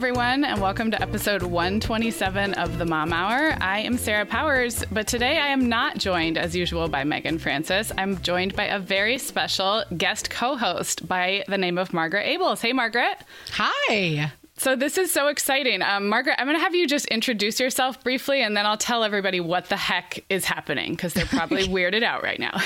[0.00, 3.54] Everyone, and welcome to episode 127 of the Mom Hour.
[3.60, 7.92] I am Sarah Powers, but today I am not joined as usual by Megan Francis.
[7.98, 12.62] I'm joined by a very special guest co host by the name of Margaret Ables.
[12.62, 13.18] Hey, Margaret.
[13.50, 14.32] Hi.
[14.60, 15.80] So this is so exciting.
[15.80, 19.04] Um, Margaret, I'm going to have you just introduce yourself briefly, and then I'll tell
[19.04, 22.60] everybody what the heck is happening because they're probably weirded out right now.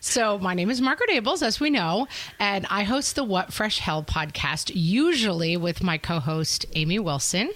[0.00, 2.08] So my name is Margaret Ables, as we know,
[2.40, 7.52] and I host the What Fresh Hell podcast, usually with my co-host Amy Wilson.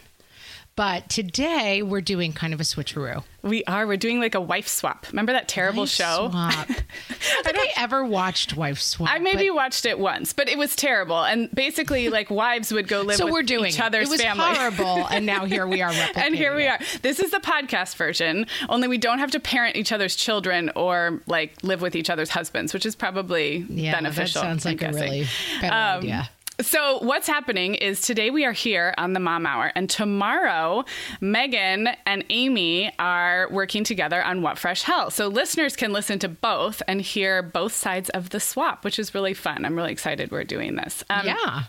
[0.80, 3.22] But today we're doing kind of a switcheroo.
[3.42, 3.86] We are.
[3.86, 5.06] We're doing like a wife swap.
[5.10, 6.28] Remember that terrible Wife show?
[6.30, 6.54] Swap.
[6.70, 9.10] I don't think I ever watched Wife Swap.
[9.12, 11.22] I maybe but- watched it once, but it was terrible.
[11.22, 13.82] And basically, like wives would go live so with we're doing each it.
[13.82, 14.42] other's It was family.
[14.54, 15.92] horrible, and now here we are.
[16.14, 16.78] and here we are.
[17.02, 21.20] This is the podcast version, only we don't have to parent each other's children or
[21.26, 24.40] like live with each other's husbands, which is probably Yeah, beneficial.
[24.40, 25.02] that sounds I'm like a guessing.
[25.02, 25.26] really
[25.60, 26.30] better Um, idea.
[26.62, 30.84] So, what's happening is today we are here on the Mom Hour, and tomorrow
[31.20, 35.10] Megan and Amy are working together on What Fresh Hell.
[35.10, 39.14] So, listeners can listen to both and hear both sides of the swap, which is
[39.14, 39.64] really fun.
[39.64, 41.02] I'm really excited we're doing this.
[41.08, 41.62] Um, Yeah.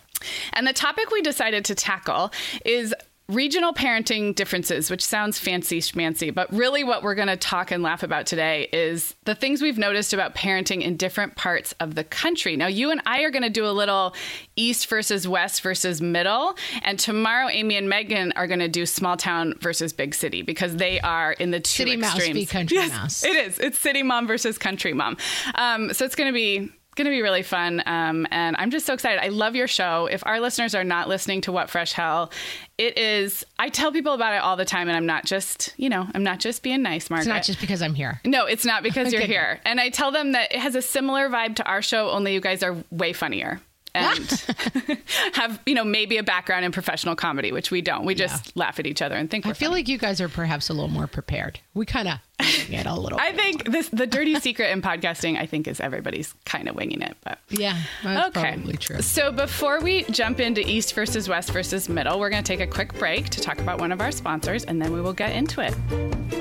[0.54, 2.32] and the topic we decided to tackle
[2.66, 2.94] is
[3.32, 7.82] regional parenting differences, which sounds fancy schmancy, but really what we're going to talk and
[7.82, 12.04] laugh about today is the things we've noticed about parenting in different parts of the
[12.04, 12.56] country.
[12.56, 14.14] Now, you and I are going to do a little
[14.56, 19.18] east versus west versus middle, and tomorrow Amy and Megan are going to do small
[19.18, 22.40] town versus big city because they are in the two City mouse extremes.
[22.40, 22.46] v.
[22.46, 23.24] country Yes, mouse.
[23.24, 23.60] It is.
[23.60, 25.18] It's city mom versus country mom.
[25.56, 27.82] Um, so it's going to be going to be really fun.
[27.86, 29.24] Um, and I'm just so excited.
[29.24, 30.08] I love your show.
[30.08, 32.32] If our listeners are not listening to What Fresh Hell,
[32.78, 34.88] it is, I tell people about it all the time.
[34.88, 37.28] And I'm not just, you know, I'm not just being nice, Margaret.
[37.28, 38.20] It's not just because I'm here.
[38.26, 39.60] no, it's not because you're here.
[39.66, 42.42] And I tell them that it has a similar vibe to our show, only you
[42.42, 43.62] guys are way funnier.
[43.94, 44.46] And
[45.34, 48.06] have, you know, maybe a background in professional comedy, which we don't.
[48.06, 49.82] We just laugh at each other and think I feel funny.
[49.82, 51.60] like you guys are perhaps a little more prepared.
[51.74, 53.20] We kind of it a little.
[53.20, 55.38] I think this the dirty secret in podcasting.
[55.38, 58.54] I think is everybody's kind of winging it, but yeah, that's okay.
[58.54, 59.02] probably true.
[59.02, 62.72] So before we jump into East versus West versus Middle, we're going to take a
[62.72, 65.62] quick break to talk about one of our sponsors, and then we will get into
[65.62, 66.41] it.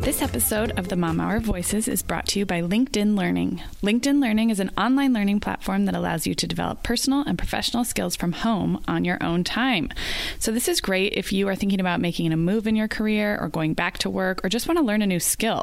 [0.00, 3.62] This episode of the Mom Hour Voices is brought to you by LinkedIn Learning.
[3.82, 7.84] LinkedIn Learning is an online learning platform that allows you to develop personal and professional
[7.84, 9.90] skills from home on your own time.
[10.38, 13.38] So, this is great if you are thinking about making a move in your career
[13.38, 15.62] or going back to work or just want to learn a new skill.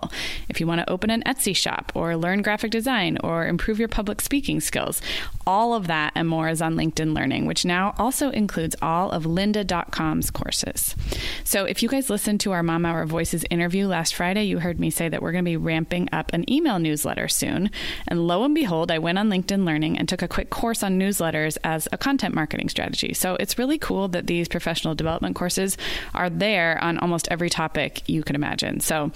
[0.50, 3.88] If you want to open an Etsy shop or learn graphic design or improve your
[3.88, 5.02] public speaking skills,
[5.48, 9.24] all of that and more is on LinkedIn Learning, which now also includes all of
[9.24, 10.96] lynda.com's courses.
[11.44, 14.60] So, if you guys listened to our Mom Hour Voices interview last Friday, Friday, you
[14.60, 17.72] heard me say that we're going to be ramping up an email newsletter soon.
[18.10, 21.00] And lo and behold, I went on LinkedIn Learning and took a quick course on
[21.00, 23.14] newsletters as a content marketing strategy.
[23.14, 25.78] So it's really cool that these professional development courses
[26.14, 28.82] are there on almost every topic you can imagine.
[28.82, 29.14] So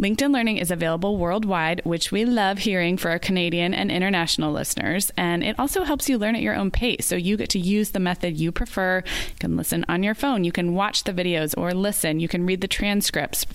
[0.00, 5.12] LinkedIn Learning is available worldwide, which we love hearing for our Canadian and international listeners.
[5.16, 7.06] And it also helps you learn at your own pace.
[7.06, 9.04] So you get to use the method you prefer.
[9.06, 12.44] You can listen on your phone, you can watch the videos or listen, you can
[12.44, 13.46] read the transcripts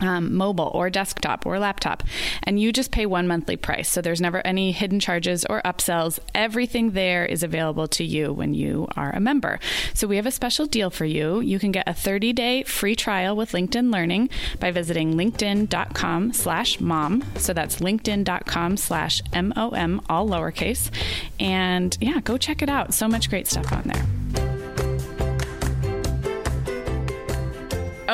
[0.00, 2.02] um, mobile or desktop or laptop,
[2.42, 3.88] and you just pay one monthly price.
[3.88, 6.18] So there's never any hidden charges or upsells.
[6.34, 9.58] Everything there is available to you when you are a member.
[9.92, 11.40] So we have a special deal for you.
[11.40, 14.28] You can get a 30 day free trial with LinkedIn Learning
[14.60, 17.24] by visiting linkedin.com slash mom.
[17.36, 20.90] So that's linkedin.com slash M O M, all lowercase.
[21.38, 22.94] And yeah, go check it out.
[22.94, 24.53] So much great stuff on there.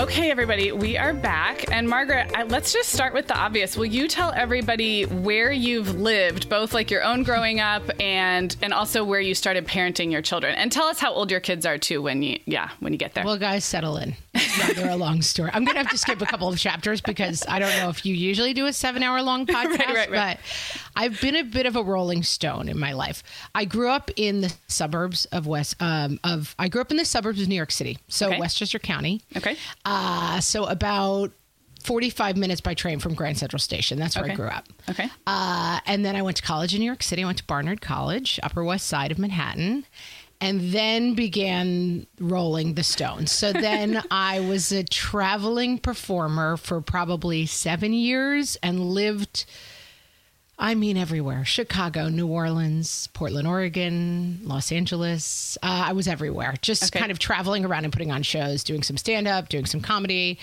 [0.00, 1.70] Okay, everybody, we are back.
[1.70, 3.76] And Margaret, I, let's just start with the obvious.
[3.76, 8.72] Will you tell everybody where you've lived, both like your own growing up and and
[8.72, 10.54] also where you started parenting your children?
[10.54, 13.12] And tell us how old your kids are too when you yeah, when you get
[13.12, 13.26] there.
[13.26, 14.16] Well, guys, settle in.
[14.40, 15.50] It's rather a long story.
[15.52, 18.04] I'm going to have to skip a couple of chapters because I don't know if
[18.06, 20.38] you usually do a 7-hour long podcast, right, right, right.
[20.38, 20.38] but
[20.96, 23.22] I've been a bit of a rolling stone in my life.
[23.54, 27.04] I grew up in the suburbs of West um, of I grew up in the
[27.04, 28.38] suburbs of New York City, so Okay.
[28.40, 29.22] Westchester County.
[29.36, 29.56] Okay.
[29.84, 31.32] Uh, so about
[31.82, 33.98] 45 minutes by train from Grand Central Station.
[33.98, 34.34] That's where Okay.
[34.34, 34.66] I grew up.
[34.90, 35.08] Okay.
[35.26, 37.22] Uh, and then I went to college in New York City.
[37.22, 39.86] I went to Barnard College, Upper West Side of Manhattan,
[40.40, 43.30] and then began rolling the stones.
[43.30, 49.44] So then I was a traveling performer for probably seven years and lived.
[50.62, 55.56] I mean, everywhere Chicago, New Orleans, Portland, Oregon, Los Angeles.
[55.62, 56.98] Uh, I was everywhere, just Okay.
[56.98, 60.38] kind of traveling around and putting on shows, doing some stand up, doing some comedy.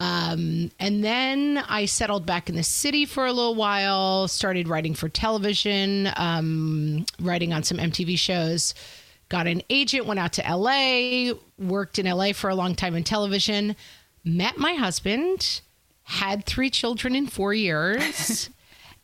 [0.00, 4.94] Um, and then I settled back in the city for a little while, started writing
[4.94, 8.74] for television, um, writing on some MTV shows,
[9.28, 13.04] got an agent, went out to LA, worked in LA for a long time in
[13.04, 13.76] television,
[14.24, 15.60] met my husband,
[16.04, 18.50] had three children in four years.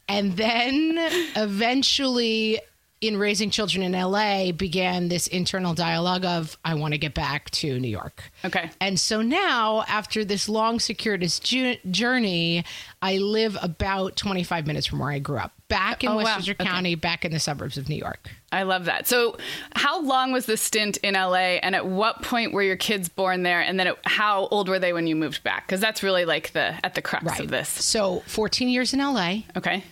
[0.08, 0.96] And then
[1.34, 2.60] eventually,
[3.00, 7.50] in raising children in LA, began this internal dialogue of, I want to get back
[7.52, 8.30] to New York.
[8.44, 8.70] Okay.
[8.80, 12.64] And so now, after this long, circuitous ju- journey,
[13.02, 16.22] I live about 25 minutes from where I grew up, back in Oh, wow.
[16.24, 16.64] Westchester Okay.
[16.64, 18.30] County, back in the suburbs of New York.
[18.52, 19.06] I love that.
[19.08, 19.36] So,
[19.74, 23.42] how long was the stint in LA, and at what point were your kids born
[23.42, 23.60] there?
[23.60, 25.66] And then, it, how old were they when you moved back?
[25.66, 27.68] Because that's really like the at the crux of this.
[27.68, 29.38] So, 14 years in LA.
[29.56, 29.82] Okay.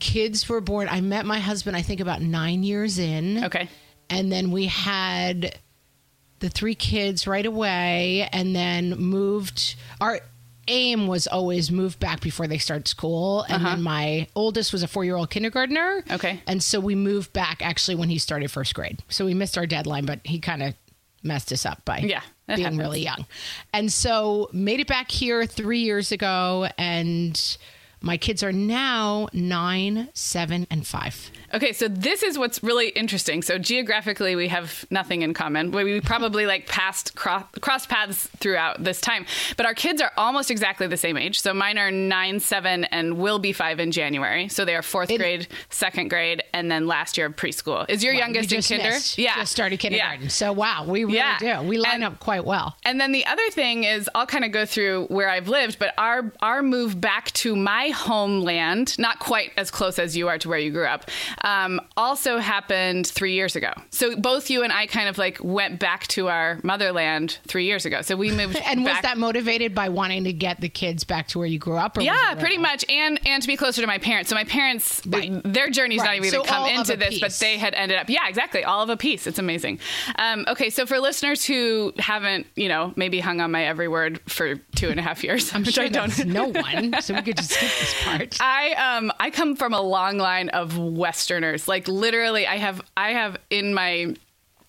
[0.00, 0.88] Kids were born.
[0.90, 3.44] I met my husband, I think, about nine years in.
[3.44, 3.68] Okay.
[4.10, 5.58] and then we had
[6.40, 10.20] the three kids right away and then moved our
[10.68, 14.88] aim was always move back before they start school and then my oldest was a
[14.88, 16.14] four-year-old kindergartner Uh-huh.
[16.16, 16.40] Okay.
[16.46, 19.66] and so we moved back actually when he started first grade so we missed our
[19.66, 20.74] deadline but he kind of
[21.22, 22.78] messed us up by Yeah, being happens.
[22.78, 23.26] really young
[23.72, 27.56] and so made it back here three years ago and
[28.00, 33.40] my kids are now nine seven and five Okay, so this is what's really interesting.
[33.40, 35.70] So geographically, we have nothing in common.
[35.70, 39.24] We we probably like passed cross, crossed paths throughout this time,
[39.56, 41.40] but our kids are almost exactly the same age.
[41.40, 44.48] So mine are nine, seven, and will be five in January.
[44.48, 47.88] So they are fourth grade, second grade, and then last year of preschool.
[47.88, 48.90] Is your youngest you in kinder?
[48.94, 49.16] missed.
[49.18, 50.22] Yeah, just started kindergarten.
[50.24, 50.28] Yeah.
[50.28, 51.38] So wow, we really Yeah.
[51.60, 51.68] do.
[51.68, 52.76] We line And- up quite well.
[52.84, 55.94] And then the other thing is, I'll kind of go through where I've lived, but
[55.98, 60.48] our our move back to my homeland, not quite as close as you are to
[60.48, 61.08] where you grew up,
[61.44, 63.70] um, also happened three years ago.
[63.90, 67.84] So both you and I kind of like went back to our motherland three years
[67.86, 68.02] ago.
[68.02, 68.56] So we moved.
[68.64, 71.76] And was that motivated by wanting to get the kids back to where you grew
[71.76, 71.96] up?
[71.96, 74.30] Or Yeah, pretty much, and and to be closer to my parents.
[74.30, 75.30] So my parents, Right.
[75.44, 76.16] their journey's not Right.
[76.18, 78.08] even So come into this, but they had ended up.
[78.08, 79.26] Yeah, exactly, all of a piece.
[79.26, 79.78] It's amazing.
[80.18, 84.20] Um, okay, so for listeners who haven't, you know, maybe hung on my every word
[84.26, 86.24] for two and a half years, I'm sure I don't.
[86.26, 88.38] no one, so we could just skip this part.
[88.40, 90.78] I um I come from a long line of
[91.34, 91.68] Westerners.
[91.68, 94.14] Like literally, I have I have in my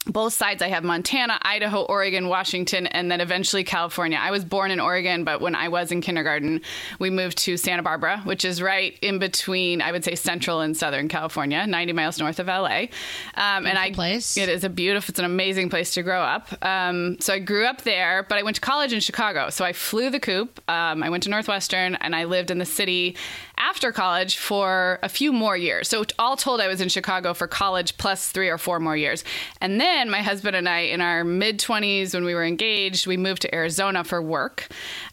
[0.08, 4.20] both sides I have Montana, Idaho, Oregon, Washington, and then eventually California.
[4.22, 6.62] I was born in Oregon, but when I was in kindergarten,
[7.00, 10.78] we moved to Santa Barbara, which is right in between, I would say, central and
[10.78, 12.86] southern California, 90 miles north of LA.
[13.34, 14.38] Um, and I place.
[14.38, 16.54] It is a beautiful, it's an amazing place to grow up.
[16.64, 19.50] Um, so I grew up there, but I went to college in Chicago.
[19.50, 20.62] So I flew the coop.
[20.70, 23.16] Um, I went to Northwestern, and I lived in the city
[23.58, 25.88] after college for a few more years.
[25.88, 29.24] So all told, I was in Chicago for college plus three or four more years.
[29.62, 33.18] And then my husband and I, in our mid 20s, when we were engaged, we
[33.18, 34.68] moved to Arizona for work.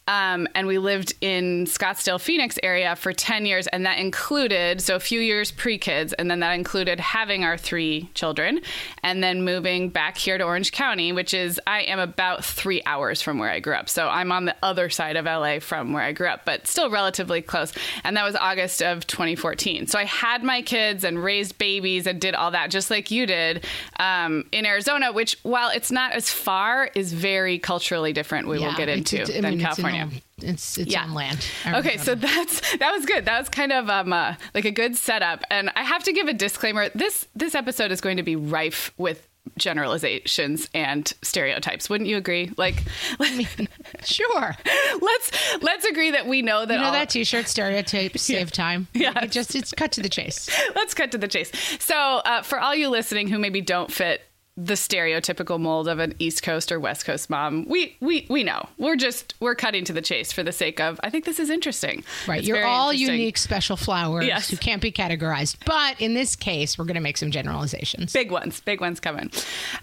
[0.08, 3.66] Um, and we lived in Scottsdale, Phoenix area for 10 years.
[3.68, 7.56] And that included, so a few years pre kids, and then that included having our
[7.56, 8.60] three children
[9.04, 13.22] and then moving back here to Orange County, which is, I am about three hours
[13.22, 13.88] from where I grew up.
[13.88, 16.90] So I'm on the other side of LA from where I grew up, but still
[16.90, 17.72] relatively close.
[18.02, 19.86] And that was August of 2014.
[19.86, 23.24] So I had my kids and raised babies and did all that just like you
[23.26, 23.64] did
[24.00, 28.48] um, in Arizona, which, while it's not as far, is very culturally different.
[28.48, 30.20] We will get into it's- I than mean, it's in California.
[30.42, 31.04] on- It's it's Yeah.
[31.04, 31.46] on land.
[31.66, 33.24] Okay, so that's that was good.
[33.26, 35.42] That was kind of um, uh, like a good setup.
[35.50, 36.88] And I have to give a disclaimer.
[36.94, 41.90] This this episode is going to be rife with generalizations and stereotypes.
[41.90, 42.52] Wouldn't you agree?
[42.56, 42.76] Like,
[44.04, 44.56] sure.
[45.00, 48.88] let's let's agree that we know that You know all, that T-shirt stereotype save time.
[48.94, 49.16] Yes.
[49.22, 50.48] It just it's cut to the chase.
[50.74, 51.50] let's cut to the chase.
[51.80, 54.22] So, uh, for all you listening who maybe don't fit
[54.58, 58.68] the stereotypical mold of an East Coast or West Coast mom, we we we know.
[58.76, 61.48] We're just we're cutting to the chase for the sake of I think this is
[61.48, 62.04] interesting.
[62.28, 64.50] Right, It's you're all unique, special flowers Yes.
[64.50, 65.56] who can't be categorized.
[65.64, 68.12] But in this case, we're going to make some generalizations.
[68.12, 69.30] Big ones, big ones coming.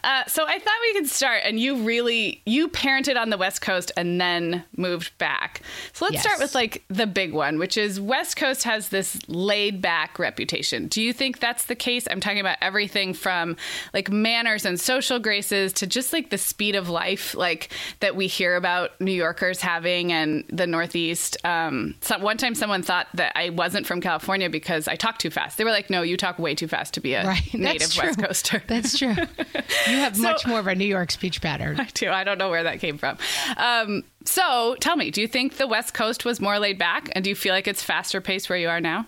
[0.03, 3.61] Uh, so I thought we could start, and you really you parented on the West
[3.61, 5.61] Coast and then moved back.
[5.93, 6.23] So let's Yes.
[6.23, 10.88] start with like the big one, which is West Coast has this laid back reputation.
[10.88, 12.07] Do you think that's the case?
[12.11, 13.57] I'm talking about everything from
[13.95, 18.28] like manners and social graces to just like the speed of life, like that we
[18.28, 21.38] hear about New Yorkers having and the Northeast.
[21.46, 25.30] Um, so one time, someone thought that I wasn't from California because I talked too
[25.30, 25.58] fast.
[25.58, 28.20] They were like, "No, you talk way too fast to be a Right, native West.
[28.20, 29.16] Coaster." That's true.
[29.16, 31.80] You have much more of a New York speech pattern.
[31.80, 32.10] I do.
[32.10, 33.18] I don't know where that came from.
[33.58, 37.24] Um, so tell me, do you think the West Coast was more laid back, and
[37.24, 39.08] do you feel like it's faster paced where you are now?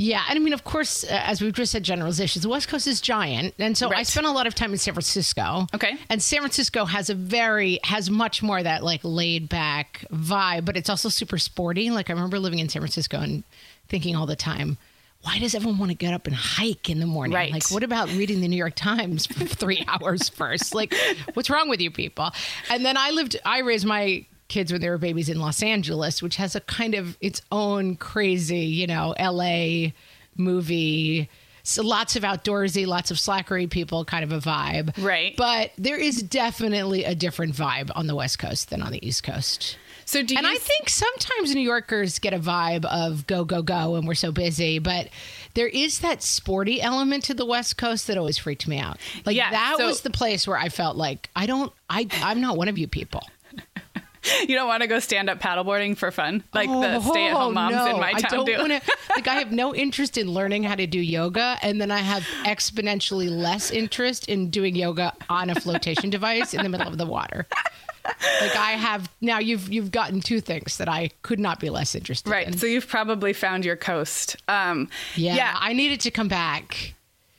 [0.00, 2.44] Yeah, and I mean, of course, uh, as we've just said, generalizations.
[2.44, 4.94] The West Coast is giant, and so I spent a lot of time in San
[4.94, 5.66] Francisco.
[5.74, 5.96] Okay.
[6.08, 10.64] and San Francisco has a very has much more of that like laid back vibe,
[10.64, 11.90] but it's also super sporty.
[11.90, 13.42] Like I remember living in San Francisco and
[13.88, 14.78] thinking all the time.
[15.22, 17.34] Why does everyone want to get up and hike in the morning?
[17.34, 17.50] Right.
[17.50, 20.76] Like, what about reading the New York Times for three hours first?
[20.76, 20.94] Like,
[21.34, 22.30] what's wrong with you people?
[22.70, 26.22] And then I lived, I raised my kids when they were babies in Los Angeles,
[26.22, 29.90] which has a kind of its own crazy, you know, LA
[30.36, 31.28] movie.
[31.62, 34.96] So lots of outdoorsy, lots of slackery people kind of a vibe.
[35.04, 35.34] Right.
[35.36, 39.22] But there is definitely a different vibe on the West Coast than on the East
[39.22, 39.76] Coast.
[40.06, 43.96] So do And I think sometimes New Yorkers get a vibe of go, go, go,
[43.96, 44.78] and we're so busy.
[44.78, 45.10] But
[45.52, 48.96] there is that sporty element to the West Coast that always freaked me out.
[49.26, 52.40] Like Yeah, that so- was the place where I felt like I don't, I, I'm
[52.40, 53.22] not one of you people.
[54.48, 57.54] you don't want to go stand up paddleboarding for fun, like the stay at home
[57.54, 57.94] moms Oh, no.
[57.94, 58.58] in my I town don't do?
[58.58, 58.80] wanna-
[59.16, 62.22] like I have no interest in learning how to do yoga, and then I have
[62.44, 67.06] exponentially less interest in doing yoga on a flotation device in the middle of the
[67.06, 67.46] water.
[68.40, 71.94] Like I have now, you've you've gotten two things that I could not be less
[71.94, 72.46] interested right.
[72.46, 72.56] in.
[72.56, 74.36] So you've probably found your coast.
[74.48, 75.56] Um, Yeah, yeah.
[75.58, 76.94] I needed to come back.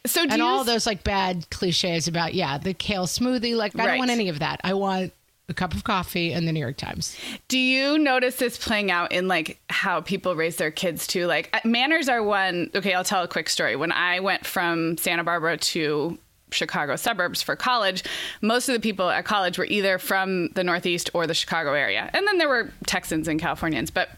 [0.05, 3.75] So do and you all those like bad cliches about yeah the kale smoothie like
[3.75, 3.87] I Right.
[3.91, 4.61] don't want any of that.
[4.63, 5.11] I want
[5.49, 7.17] a cup of coffee and the New York Times.
[7.47, 11.25] Do you notice this playing out in like how people raise their kids too?
[11.25, 12.69] Like uh, manners are one.
[12.75, 13.75] Okay, I'll tell a quick story.
[13.75, 16.17] When I went from Santa Barbara to
[16.51, 18.03] Chicago suburbs for college,
[18.41, 22.09] most of the people at college were either from the Northeast or the Chicago area.
[22.13, 24.09] And then there were Texans and Californians, but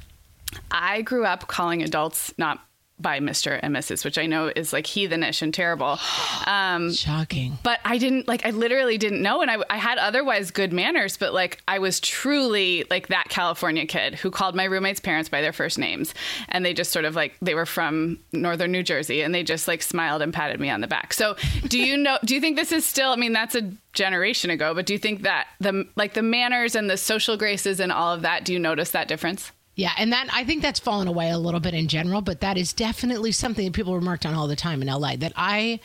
[0.70, 2.60] I grew up calling adults not
[3.02, 3.60] by Mr.
[3.62, 6.00] and Mrs., which I know is like heathenish and terrible.
[6.48, 7.58] Um, Shocking.
[7.64, 11.16] but I didn't like I literally didn't know and I, I had otherwise good manners
[11.16, 15.42] but like I was truly like that California kid who called my roommates parents by
[15.42, 16.14] their first names
[16.50, 19.68] and they just sort of like they were from northern New Jersey and they just
[19.68, 21.14] like smiled and patted me on the back.
[21.14, 21.36] So
[21.68, 24.74] do you know do you think this is still I mean that's a generation ago
[24.74, 28.14] but do you think that the like the manners and the social graces and all
[28.14, 29.52] of that do you notice that difference?
[29.76, 32.58] Yeah, and that I think that's fallen away a little bit in general, but that
[32.58, 35.16] is definitely something that people remarked on all the time in LA.
[35.16, 35.80] That I,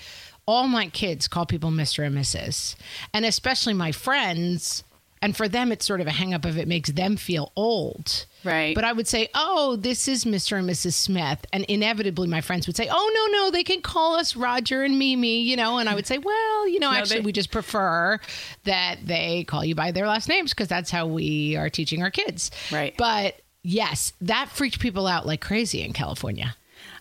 [0.45, 2.05] all my kids call people Mr.
[2.07, 2.75] and Mrs.
[3.14, 4.83] And especially my friends,
[5.23, 8.26] and for them it's sort of a hang up if it makes them feel old.
[8.45, 8.75] Right.
[8.75, 10.59] But I would say, oh, this is Mr.
[10.59, 10.93] and Mrs.
[10.93, 11.45] Smith.
[11.52, 14.99] And inevitably my friends would say, oh, no, no, they can call us Roger and
[14.99, 15.78] Mimi, you know.
[15.78, 18.21] And I would say, well, you know, No, actually, they- we just prefer
[18.64, 22.11] that they call you by their last names because that's how we are teaching our
[22.11, 22.50] kids.
[22.71, 22.95] Right.
[22.97, 26.56] But yes, that freaked people out like crazy in California.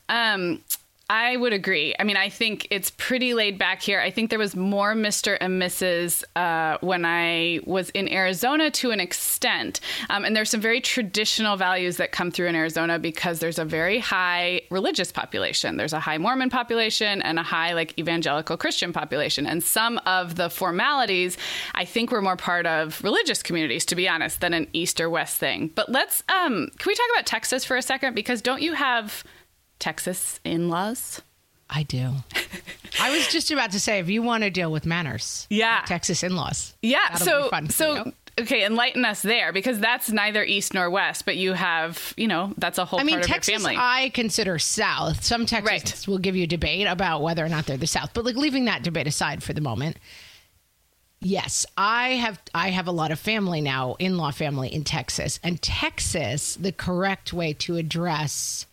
[0.10, 0.64] Um,
[1.08, 1.94] I would agree.
[2.00, 4.00] I mean, I think it's pretty laid back here.
[4.00, 5.38] I think there was more Mr.
[5.40, 6.24] and Mrs.
[6.36, 9.82] Uh, when I was in Arizona to an extent.
[10.10, 13.66] Um, and there's some very traditional values that come through in Arizona because there's a
[13.66, 15.78] very high religious population.
[15.78, 19.46] There's a high Mormon population and a high, like, evangelical Christian population.
[19.46, 21.38] And some of the formalities,
[21.76, 25.12] I think, were more part of religious communities, to be honest, than an East or
[25.12, 25.70] West thing.
[25.76, 28.16] But let's, um, can we talk about Texas for a second?
[28.16, 29.24] Because don't you have
[29.80, 31.22] Texas in laws?
[31.70, 32.12] I do.
[33.02, 35.82] I was just about to say, if you want to deal with manners, Yeah.
[35.86, 36.76] Texas in-laws.
[36.82, 37.16] Yeah.
[37.16, 38.14] So so you.
[38.42, 42.54] okay, enlighten us there because that's neither east nor west, but you have you know
[42.58, 43.78] that's a whole I mean, part Texas, your family.
[43.80, 45.24] I consider South.
[45.24, 46.08] Some Texans Right.
[46.08, 48.66] will give you a debate about whether or not they're the South, but like leaving
[48.66, 49.98] that debate aside for the moment.
[51.22, 52.40] Yes, I have.
[52.54, 56.56] I have a lot of family now, in-law family in Texas, and Texas.
[56.56, 58.68] The correct way to address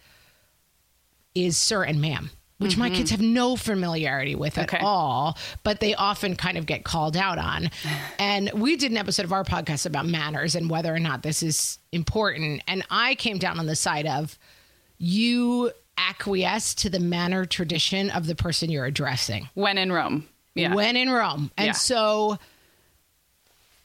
[1.35, 4.85] is sir and ma'am, which my kids have no familiarity with at Mm-hmm.
[4.85, 7.71] All, but they often kind of get called out on.
[8.19, 11.43] And we did an episode of our podcast about manners and whether or not this
[11.43, 12.63] is important.
[12.69, 14.39] And I came down on the side of
[14.99, 20.29] you acquiesce to the manner tradition of the person you're addressing when in Rome.
[20.55, 20.75] Yeah.
[20.75, 21.51] when in Rome.
[21.57, 21.73] And Yeah.
[21.73, 22.39] so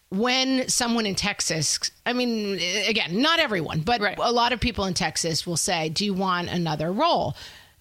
[0.09, 4.17] when someone in Texas, I mean, again, not everyone, but Right.
[4.17, 7.35] a lot of people in Texas will say, Do you want another roll?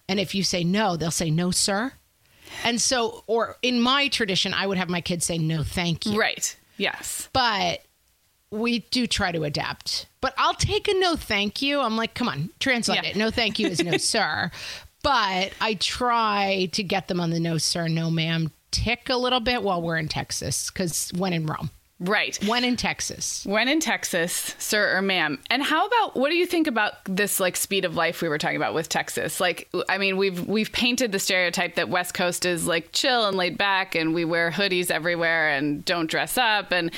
[0.09, 1.93] And if you say no, they'll say, No, sir.
[2.63, 6.19] And so, or in my tradition, I would have my kids say, No, thank you.
[6.19, 6.55] right.
[6.77, 7.27] Yes.
[7.33, 7.81] But
[8.51, 10.05] we do try to adapt.
[10.21, 11.79] But I'll take a no thank you.
[11.81, 13.09] I'm like, come on, translate Yeah.
[13.09, 13.15] it.
[13.15, 14.51] No thank you is no sir.
[15.03, 19.39] But I try to get them on the no sir, no ma'am tick a little
[19.39, 20.69] bit while we're in Texas.
[20.69, 21.69] Because when in Rome,
[21.99, 22.37] Right.
[22.45, 23.43] when in Texas.
[23.45, 25.39] When in Texas, sir or ma'am.
[25.49, 28.37] And how about what do you think about this like speed of life we were
[28.37, 29.39] talking about with Texas?
[29.39, 33.35] Like I mean, we've we've painted the stereotype that West Coast is like chill and
[33.35, 36.91] laid back and we wear hoodies everywhere and don't dress up and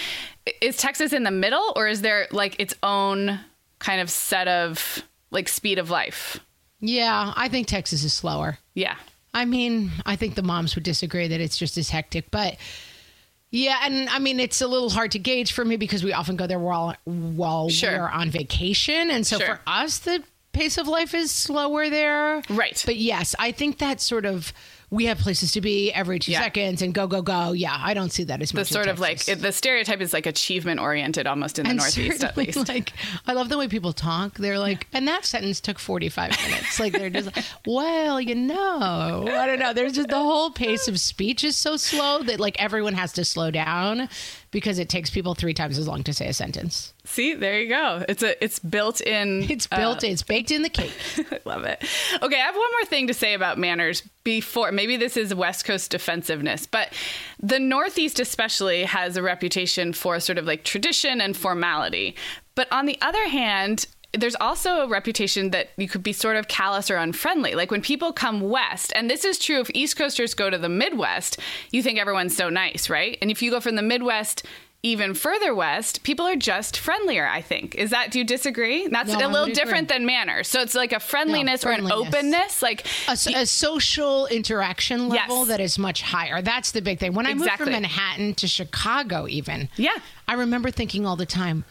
[0.62, 3.40] is Texas in the middle or is there like its own
[3.80, 6.40] kind of set of like speed of life?
[6.82, 8.58] Yeah, I think Texas is slower.
[8.74, 8.96] Yeah.
[9.34, 12.58] I mean, I think the moms would disagree that it's just as hectic, but
[13.52, 16.36] yeah, and I mean it's a little hard to gauge for me because we often
[16.36, 17.92] go there while while Sure.
[18.00, 19.48] we're on vacation, and so Sure.
[19.48, 22.42] for us the pace of life is slower there.
[22.50, 22.82] Right.
[22.86, 24.52] But yes, I think that sort of
[24.92, 26.42] we have places to be every two Yeah.
[26.42, 27.52] seconds and go go go.
[27.52, 28.70] Yeah, I don't see that as much.
[28.70, 32.24] in sort of like the stereotype is like achievement oriented almost in the and Northeast
[32.24, 32.58] at least.
[32.70, 32.94] Like,
[33.28, 34.36] I love the way people talk.
[34.38, 36.80] They're like, and that sentence took 45 minutes.
[36.80, 39.74] Like, they're just like, well, you know, I don't know.
[39.74, 43.26] There's just the whole pace of speech is so slow that like everyone has to
[43.26, 44.10] slow down
[44.52, 46.94] because it takes people three times as long to say a sentence.
[47.06, 48.04] See, there you go.
[48.10, 50.94] It's a it's built in It's built, uh, it's baked in the cake.
[51.18, 51.84] I love it.
[52.22, 55.66] Okay, I have one more thing to say about manners before maybe this is West
[55.66, 56.94] Coast defensiveness, but
[57.40, 62.16] the Northeast especially has a reputation for sort of like tradition and formality.
[62.56, 66.48] But on the other hand, there's also a reputation that you could be sort of
[66.48, 67.54] callous or unfriendly.
[67.56, 70.70] Like when people come west, and this is true if East Coasters go to the
[70.70, 71.40] Midwest,
[71.72, 73.18] you think everyone's so nice, right?
[73.22, 74.44] And if you go from the Midwest
[74.82, 77.76] even further west, people are just friendlier, I think.
[77.76, 78.88] Is that, do you disagree?
[78.88, 80.48] That's No, a little different than manners.
[80.48, 82.08] So it's like a friendliness, or an friendliness.
[82.16, 82.62] openness.
[82.62, 85.48] Like, a, a social interaction level Yes.
[85.50, 86.42] that is much higher.
[86.42, 87.14] That's the big thing.
[87.14, 89.92] When I moved from Manhattan to Chicago, even, Yeah.
[90.30, 91.66] I remember thinking all the time,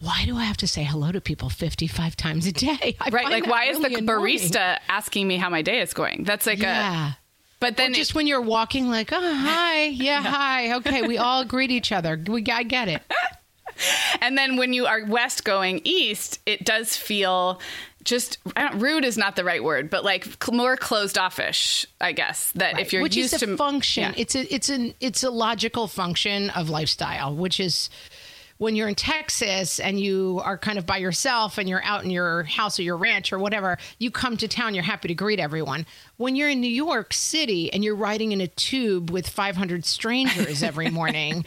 [0.00, 2.96] why do I have to say hello to people 55 times a day?
[3.00, 3.28] I right.
[3.28, 4.06] Like, why is the annoying.
[4.06, 6.24] barista asking me how my day is going?
[6.24, 7.10] That's like Yeah.
[7.12, 7.16] a.
[7.60, 11.18] But then Or just it- when you're walking, like, oh, hi, yeah, hi, okay, we
[11.18, 12.18] all greet each other.
[12.26, 13.02] We, I get it.
[14.22, 17.60] and then when you are west going east, it does feel
[18.02, 18.38] just
[18.76, 22.50] rude is not the right word, but like cl- more closed offish, I guess.
[22.52, 24.12] That if you're which used is a to function, Yeah.
[24.16, 27.90] it's a it's an it's a logical function of lifestyle, which is
[28.60, 32.10] when you're in Texas and you are kind of by yourself and you're out in
[32.10, 35.40] your house or your ranch or whatever, you come to town, you're happy to greet
[35.40, 35.86] everyone.
[36.18, 40.62] When you're in New York City and you're riding in a tube with 500 strangers
[40.62, 41.46] every morning,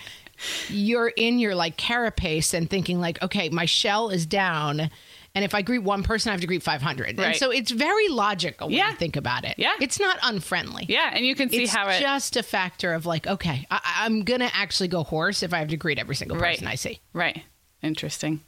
[0.70, 4.90] you're in your like carapace and thinking like, okay, my shell is down.
[5.36, 7.10] And if I greet one person, I have to greet 500.
[7.10, 7.36] And Right.
[7.36, 8.92] so it's very logical when Yeah.
[8.92, 9.56] you think about it.
[9.58, 9.74] Yeah.
[9.82, 10.86] It's not unfriendly.
[10.88, 13.80] yeah, and you can see It's how it just a factor of like, okay, I,
[14.02, 16.56] I'm gonna actually go hoarse if I have to greet every single Right.
[16.56, 17.00] person I see.
[17.14, 17.42] Right.
[17.82, 18.42] Interesting.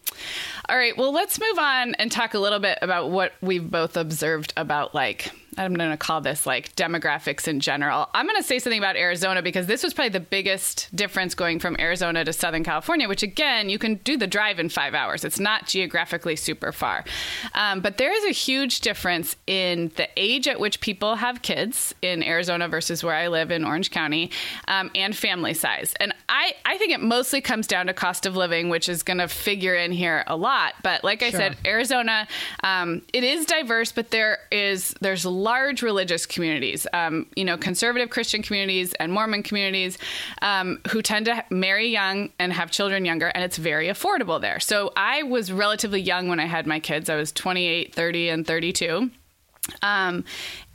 [0.67, 0.97] All right.
[0.97, 4.95] Well, let's move on and talk a little bit about what we've both observed about
[4.95, 8.09] like I'm going to call this like demographics in general.
[8.13, 11.59] I'm going to say something about Arizona because this was probably the biggest difference going
[11.59, 15.23] from Arizona to Southern California, which again, you can do the drive in five hours.
[15.23, 17.05] It's not geographically super far.
[17.53, 21.95] Um, but there is a huge difference in the age at which people have kids
[22.01, 24.31] in Arizona versus where I live in Orange County
[24.67, 25.93] um, and family size.
[25.99, 29.19] And I, I think it mostly comes down to cost of living, which is going
[29.19, 30.54] to figure in here a lot.
[30.83, 31.39] But like I Sure.
[31.39, 32.27] said, Arizona,
[32.63, 38.09] um, it is diverse, but there is there's large religious communities, um, you know, conservative
[38.09, 39.97] Christian communities and Mormon communities
[40.41, 44.59] um, who tend to marry young and have children younger, and it's very affordable there.
[44.59, 47.09] So I was relatively young when I had my kids.
[47.09, 49.09] I was 28, 30, and 32.
[49.81, 50.23] Um,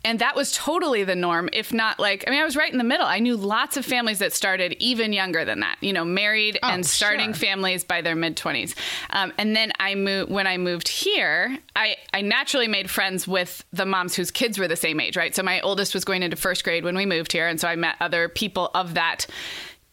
[0.04, 2.78] and that was totally the norm, if not like, I mean, I was right in
[2.78, 3.06] the middle.
[3.06, 6.68] I knew lots of families that started even younger than that, you know, married Oh,
[6.68, 7.48] and starting sure.
[7.48, 8.74] families by their mid 20s.
[9.10, 13.64] Um, and then I moved, when I moved here, I, I naturally made friends with
[13.72, 15.34] the moms whose kids were the same age, right?
[15.34, 17.46] So my oldest was going into first grade when we moved here.
[17.46, 19.26] And so I met other people of that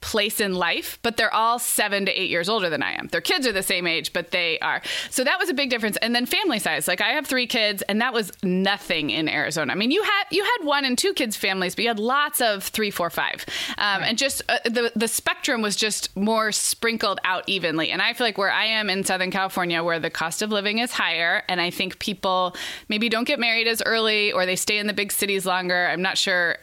[0.02, 3.08] place in life, but they're all seven to eight years older than I am.
[3.08, 4.82] Their kids are the same age, but they are.
[5.10, 5.98] So that was a big difference.
[5.98, 6.88] And then family size.
[6.88, 9.72] Like I have three kids, and that was nothing in Arizona.
[9.72, 12.42] I mean, you had you had one and two kids families, but you had lots
[12.42, 13.46] of three, four, five,
[13.78, 17.90] um, and just uh, the the spectrum was just more sprinkled out evenly.
[17.90, 20.80] And I feel like where I am in Southern California, where the cost of living
[20.80, 22.56] is higher, and I think people
[22.88, 25.88] maybe don't get married as early or they stay in the big cities longer.
[25.88, 26.58] I'm not sure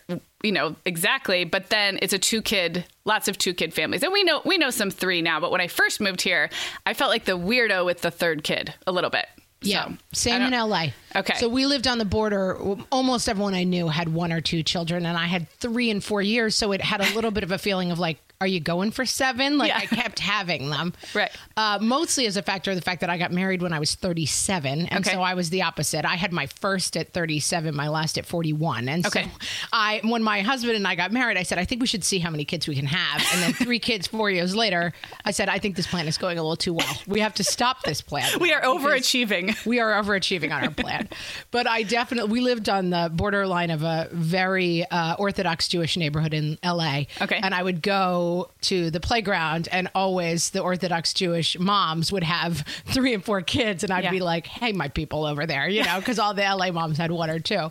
[0.44, 4.12] you know exactly but then it's a two kid lots of two kid families and
[4.12, 6.50] we know we know some three now but when i first moved here
[6.86, 9.26] i felt like the weirdo with the third kid a little bit
[9.62, 10.88] Yeah, So, same in LA.
[11.16, 11.34] Okay.
[11.38, 12.58] So we lived on the border.
[12.92, 16.20] Almost everyone I knew had one or two children, and I had three and four
[16.20, 16.54] years.
[16.54, 19.04] So it had a little bit of a feeling of like, are you going for
[19.06, 19.56] seven?
[19.58, 19.78] Like Yeah.
[19.78, 20.92] I kept having them.
[21.14, 21.30] Right.
[21.56, 23.94] Uh, mostly as a factor of the fact that I got married when I was
[23.94, 24.86] 37.
[24.86, 25.14] And Okay.
[25.14, 26.04] so I was the opposite.
[26.04, 28.88] I had my first at 37, my last at 41.
[28.88, 29.24] And Okay.
[29.24, 29.30] so
[29.72, 32.18] I, when my husband and I got married, I said, I think we should see
[32.18, 33.24] how many kids we can have.
[33.32, 34.92] And then three kids, four years later,
[35.24, 36.94] I said, I think this plan is going a little too well.
[37.06, 38.30] We have to stop this plan.
[38.40, 41.08] we are overachieving we are overachieving on our plan.
[41.50, 46.34] but I definitely we lived on the borderline of a very uh, Orthodox Jewish neighborhood
[46.34, 47.02] in LA.
[47.20, 47.38] Okay.
[47.42, 52.58] and I would go to the playground, and always the Orthodox Jewish moms would have
[52.86, 54.10] three and four kids, and I'd Yeah.
[54.10, 57.10] be like, "Hey, my people over there," you know, because all the LA moms had
[57.10, 57.70] one or two.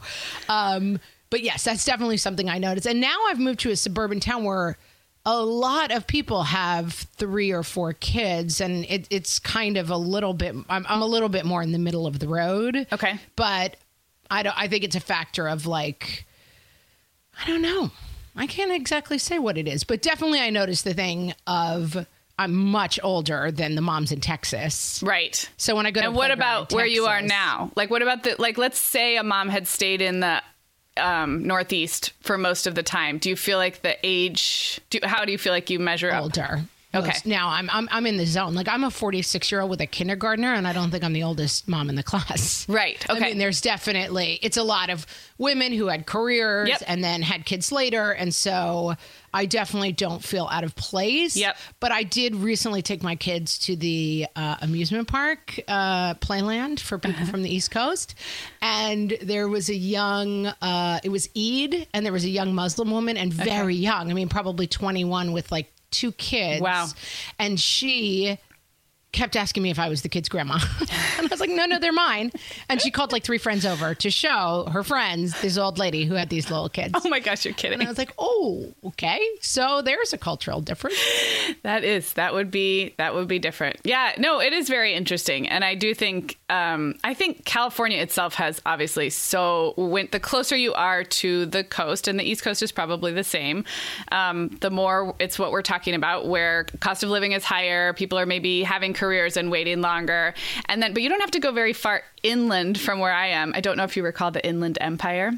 [0.49, 0.99] Um,
[1.29, 2.85] but yes, that's definitely something I noticed.
[2.87, 4.77] And now I've moved to a suburban town where
[5.25, 9.97] a lot of people have three or four kids, and it, it's kind of a
[9.97, 10.53] little bit.
[10.69, 12.85] I'm, I'm a little bit more in the middle of the road.
[12.91, 13.17] Okay.
[13.35, 13.77] but
[14.29, 14.57] I don't.
[14.57, 16.25] I think it's a factor of like,
[17.41, 17.89] I don't know.
[18.35, 22.55] I can't exactly say what it is, but definitely I noticed the thing of I'm
[22.55, 25.03] much older than the moms in Texas.
[25.05, 25.49] right.
[25.57, 27.71] So when I go to and what about in where you are now?
[27.75, 30.41] Like what about the like let's say a mom had stayed in the
[30.97, 33.17] um, northeast for most of the time.
[33.17, 36.23] Do you feel like the age do, how do you feel like you measure up?
[36.23, 36.63] Older.
[36.95, 37.07] Okay.
[37.07, 38.53] Most- Now I'm, I'm I'm in the zone.
[38.53, 41.23] Like I'm a 46 year old with a kindergartner, and I don't think I'm the
[41.23, 42.65] oldest mom in the class.
[42.73, 43.17] Right, Okay.
[43.25, 45.05] I mean, there's definitely it's a lot of
[45.37, 46.83] women who had careers Yep.
[46.87, 48.93] and then had kids later, and so
[49.33, 51.35] I definitely don't feel out of place.
[51.35, 51.57] Yep.
[51.79, 56.99] But I did recently take my kids to the uh, amusement park, uh, Playland, for
[56.99, 57.31] people Uh-huh.
[57.31, 58.13] from the East Coast,
[58.61, 60.47] and there was a young.
[60.47, 64.11] Uh, it was Eid, and there was a young Muslim woman, and very young.
[64.11, 66.61] I mean, probably 21 with like two kids.
[66.61, 66.87] Wow.
[67.39, 68.37] And she
[69.13, 70.59] kept asking me if I was the kid's grandma.
[71.17, 72.31] and I was like, no, no, they're mine.
[72.67, 76.15] And she called like three friends over to show her friends this old lady who
[76.15, 76.93] had these little kids.
[76.95, 79.19] oh my gosh you're kidding And I was like, oh, okay.
[79.39, 80.97] So there's a cultural difference.
[81.61, 83.77] That is that would be that would be different.
[83.83, 88.35] Yeah, no, it is very interesting, and I do think um, I think California itself
[88.35, 92.61] has obviously so when the closer you are to the coast, and the East Coast
[92.61, 93.65] is probably the same.
[94.11, 98.17] Um, the more it's what we're talking about, where cost of living is higher, people
[98.17, 100.33] are maybe having careers and waiting longer,
[100.67, 103.53] and then but you don't have to go very far inland from where I am.
[103.55, 105.31] I don't know if you recall the Inland Empire.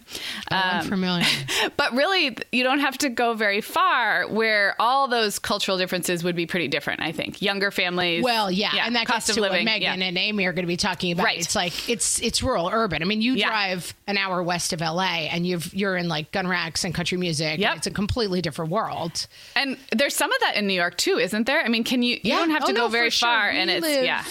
[0.52, 1.26] Oh, I'm um, familiar.
[1.78, 6.36] But really, you don't have to go very far where all those cultural differences would
[6.36, 7.42] be pretty different, I think.
[7.42, 8.24] Younger families.
[8.24, 9.66] Well, yeah, and that cost gets of to living.
[9.66, 10.08] what Megan yeah.
[10.08, 11.24] and Amy are going to be talking about.
[11.26, 11.40] Right.
[11.40, 13.02] It's like it's it's rural urban.
[13.02, 13.48] I mean, you Yeah.
[13.48, 17.18] drive an hour west of LA, and you've you're in like gun racks and country
[17.18, 17.60] music.
[17.60, 17.78] Yep.
[17.78, 19.28] it's a completely different world.
[19.56, 21.62] And there's some of that in New York too, isn't there?
[21.62, 22.20] I mean, can you?
[22.22, 23.28] You don't have to Oh, go no, very sure.
[23.28, 24.24] far, We and it's yeah.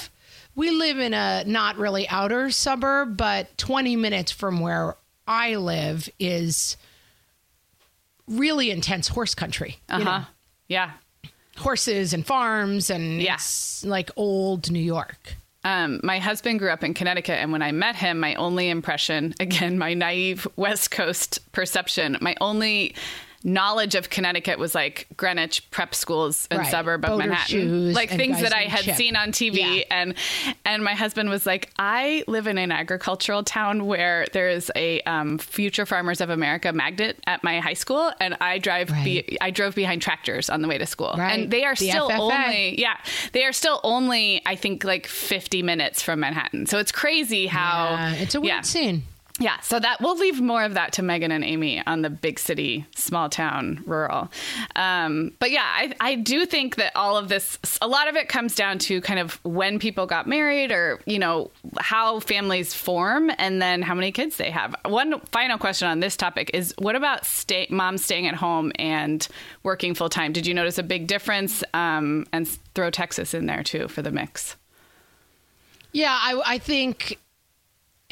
[0.56, 6.08] We live in a not really outer suburb, but 20 minutes from where I live
[6.18, 6.76] is
[8.28, 9.78] really intense horse country.
[9.88, 10.04] you Uh know?
[10.04, 10.20] huh.
[10.68, 10.90] Yeah.
[11.58, 13.34] Horses and farms, and Yeah.
[13.34, 15.36] it's like old New York.
[15.66, 19.34] um, my husband grew up in Connecticut, and when I met him, my only impression,
[19.40, 22.94] again, my naive West Coast perception, my only
[23.46, 26.70] knowledge of Connecticut was like Greenwich prep schools and Right.
[26.70, 28.96] suburb of Boater Manhattan, like things that I had Chip.
[28.96, 29.78] seen on TV.
[29.80, 29.85] Yeah.
[29.90, 30.14] And
[30.64, 35.02] and my husband was like, I live in an agricultural town where there is a
[35.02, 39.50] um, Future Farmers of America magnet at my high school, and I drive be, I
[39.50, 41.38] drove behind tractors on the way to school, Right.
[41.38, 42.18] and they are The still FFA.
[42.18, 42.96] only yeah
[43.33, 46.64] they are still only I think like 50 minutes from Manhattan.
[46.66, 48.61] So it's crazy how Yeah, it's a weird yeah.
[48.62, 49.02] scene.
[49.40, 52.38] Yeah, so that we'll leave more of that to Megan and Amy on the big
[52.38, 54.31] city, small town, rural.
[54.77, 58.29] Um, but yeah, I, I do think that all of this, a lot of it
[58.29, 63.29] comes down to kind of when people got married or, you know, how families form
[63.37, 64.77] and then how many kids they have.
[64.85, 69.27] One final question on this topic is what about stay, moms staying at home and
[69.64, 70.33] working full time?
[70.33, 71.64] Did you notice a big difference?
[71.75, 74.55] Um, and throw Texas in there too for the mix.
[75.90, 77.18] Yeah, I, I think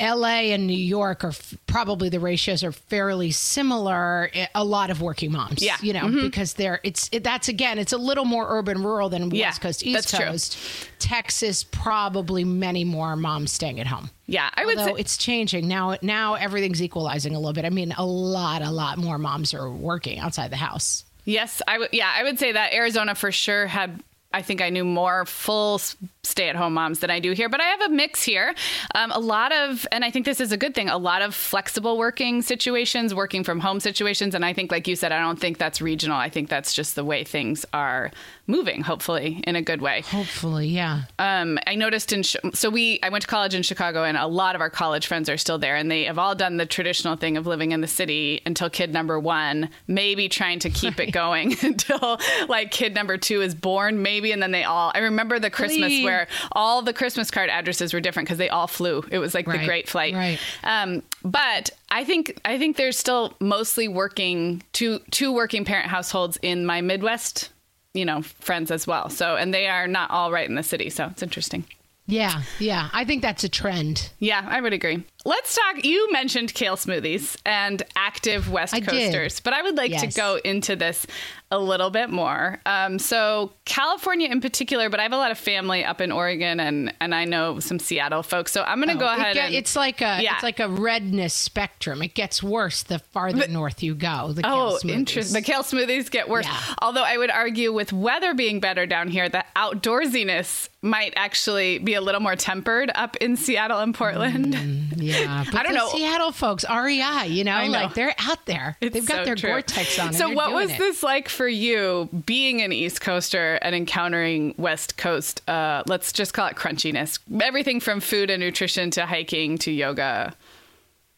[0.02, 0.52] L.A.
[0.52, 4.28] and New York are f- probably the ratios are fairly similar.
[4.34, 5.76] Eh, a lot of working moms, Yeah.
[5.80, 6.22] you know, mm-hmm.
[6.22, 9.60] because they're it's it, that's again, it's a little more urban rural than Yeah, West
[9.60, 10.26] Coast, East that's true.
[10.32, 10.58] Coast.
[10.98, 14.10] Texas, probably many more moms staying at home.
[14.26, 15.96] Yeah, I would Although it's changing now.
[16.02, 17.64] Now everything's equalizing a little bit.
[17.64, 21.04] I mean, a lot, a lot more moms are working outside the house.
[21.24, 21.90] Yes, I would.
[21.92, 24.02] Yeah, I would say that Arizona for sure had.
[24.34, 25.80] I think I knew more full
[26.22, 28.54] stay-at-home moms than I do here, but I have a mix here.
[28.94, 30.88] Um, a lot of, and I think this is a good thing.
[30.88, 34.96] A lot of flexible working situations, working from home situations, and I think, like you
[34.96, 36.16] said, I don't think that's regional.
[36.16, 38.10] I think that's just the way things are
[38.46, 38.82] moving.
[38.82, 40.02] Hopefully, in a good way.
[40.02, 41.02] Hopefully, yeah.
[41.18, 44.54] Um, I noticed in so we I went to college in Chicago, and a lot
[44.54, 47.36] of our college friends are still there, and they have all done the traditional thing
[47.36, 51.54] of living in the city until kid number one, maybe trying to keep it going
[51.62, 54.92] until like kid number two is born, maybe, and then they all.
[54.94, 56.04] I remember the Christmas Leave.
[56.04, 59.04] where all the Christmas card addresses were different because they all flew.
[59.10, 60.14] It was like the Great Flight.
[60.14, 60.38] right.
[60.64, 66.38] Um, but I think I think there's still mostly working two two working parent households
[66.42, 67.50] in my Midwest,
[67.94, 69.08] you know, friends as well.
[69.08, 70.90] So and they are not all right in the city.
[70.90, 71.64] So it's interesting.
[72.06, 72.88] Yeah, yeah.
[72.92, 74.10] I think that's a trend.
[74.18, 75.04] Yeah, I would agree.
[75.24, 75.84] Let's talk.
[75.84, 78.88] You mentioned kale smoothies and active West I did.
[78.88, 80.00] Coasters, but I would like Yes.
[80.00, 81.06] to go into this
[81.52, 82.58] a little bit more.
[82.64, 86.58] Um, so, California in particular, but I have a lot of family up in Oregon,
[86.60, 88.50] and and I know some Seattle folks.
[88.52, 90.34] So I'm going to go Oh, It ahead get- and it's like a Yeah.
[90.34, 92.02] it's like a redness spectrum.
[92.02, 94.32] It gets worse the farther north you go.
[94.32, 94.90] The kale Oh, smoothies.
[94.90, 95.34] interesting.
[95.40, 96.46] The kale smoothies get worse.
[96.46, 96.58] Yeah.
[96.80, 101.94] Although I would argue with weather being better down here, the outdoorsiness might actually be
[101.94, 104.54] a little more tempered up in Seattle and Portland.
[104.96, 105.88] Yeah, but I don't know.
[105.88, 107.70] Seattle folks, REI, you know, know.
[107.70, 108.76] like they're out there.
[108.80, 109.50] It's They've got so their true.
[109.50, 110.12] Gore-Tex on.
[110.12, 110.78] So, what was it.
[110.78, 115.48] this like for you, being an East Coaster and encountering West Coast?
[115.48, 117.18] Uh, let's just call it crunchiness.
[117.40, 120.34] Everything from food and nutrition to hiking to yoga.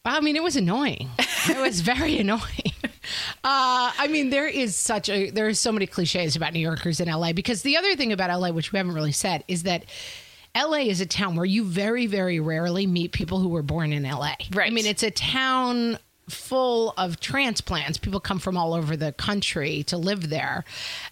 [0.05, 1.09] I mean, it was annoying.
[1.17, 2.73] it was very annoying.
[3.43, 6.99] Uh, I mean, there is such a there are so many cliches about New Yorkers
[6.99, 9.85] in LA because the other thing about LA, which we haven't really said, is that
[10.55, 14.03] LA is a town where you very, very rarely meet people who were born in
[14.03, 14.35] LA.
[14.51, 14.67] Right.
[14.67, 15.97] I mean, it's a town
[16.29, 17.97] full of transplants.
[17.99, 20.65] People come from all over the country to live there.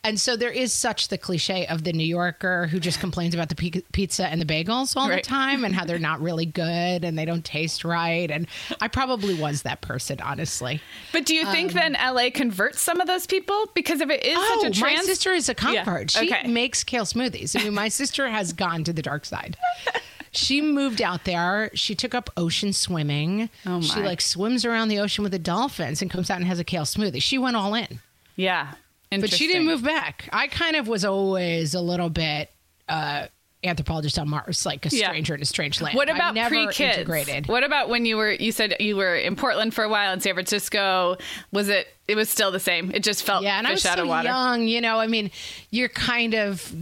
[0.03, 3.49] And so there is such the cliche of the New Yorker who just complains about
[3.49, 5.23] the pizza and the bagels all Right.
[5.23, 8.31] the time and how they're not really good and they don't taste right.
[8.31, 8.47] And
[8.81, 10.81] I probably was that person, honestly.
[11.11, 13.69] But do you think then LA converts some of those people?
[13.75, 15.05] Because if it is Um, Oh, such a my trans.
[15.05, 16.09] sister is a convert.
[16.11, 16.47] She okay.
[16.47, 17.59] makes kale smoothies.
[17.59, 19.57] I mean, my sister has gone to the dark side.
[20.33, 21.69] She moved out there.
[21.73, 23.49] She took up ocean swimming.
[23.65, 26.59] Oh, She like swims around the ocean with the dolphins and comes out and has
[26.59, 27.21] a kale smoothie.
[27.21, 27.99] She went all in,
[28.35, 28.73] yeah.
[29.11, 30.27] but she didn't move back.
[30.33, 32.49] I kind of was always a little bit
[32.89, 33.27] uh,
[33.63, 35.07] anthropologist on Mars, like a Yeah.
[35.09, 35.95] stranger in a strange land.
[35.95, 36.97] What about pre kids?
[36.97, 37.47] integrated.
[37.47, 38.31] What about when you were?
[38.31, 41.17] You said you were in Portland for a while in San Francisco.
[41.51, 41.87] Was it?
[42.07, 42.91] It was still the same.
[42.91, 44.67] It just felt Yeah, and I was so young.
[44.67, 45.31] You know, I mean,
[45.71, 46.73] you're kind of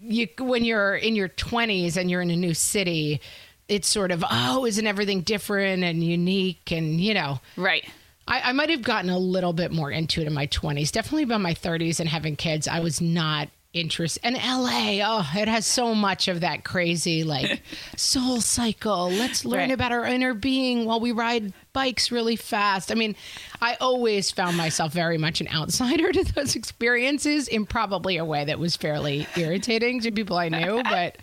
[0.00, 3.20] you when you're in your 20s and you're in a new city.
[3.68, 6.72] It's sort of oh, isn't everything different and unique?
[6.72, 7.88] And you know, Right.
[8.26, 10.90] I, I might have gotten a little bit more into it in my 20s.
[10.92, 14.20] Definitely by my 30s and having kids, I was not interested.
[14.24, 17.62] And LA, oh, it has so much of that crazy like
[17.96, 19.16] SoulCycle.
[19.18, 19.70] Let's learn Right.
[19.70, 22.90] about our inner being while we ride bikes really fast.
[22.90, 23.14] I mean,
[23.60, 28.44] I always found myself very much an outsider to those experiences in probably a way
[28.44, 30.82] that was fairly irritating to people I knew.
[30.82, 31.18] But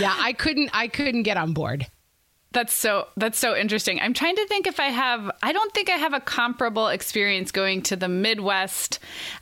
[0.00, 1.86] yeah, I couldn't I couldn't get on board.
[2.52, 3.98] That's so that's so interesting.
[4.00, 7.50] I'm trying to think if I have I don't think I have a comparable experience
[7.50, 8.98] going to the Midwest.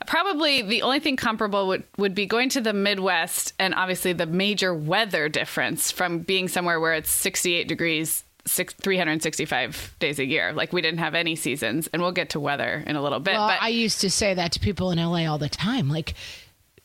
[0.07, 4.25] Probably the only thing comparable would, would be going to the Midwest and obviously the
[4.25, 10.53] major weather difference from being somewhere where it's 68 degrees six, 365 days a year.
[10.53, 13.33] Like we didn't have any seasons and we'll get to weather in a little bit.
[13.33, 15.89] Well, but I used to say that to people in LA all the time.
[15.89, 16.13] Like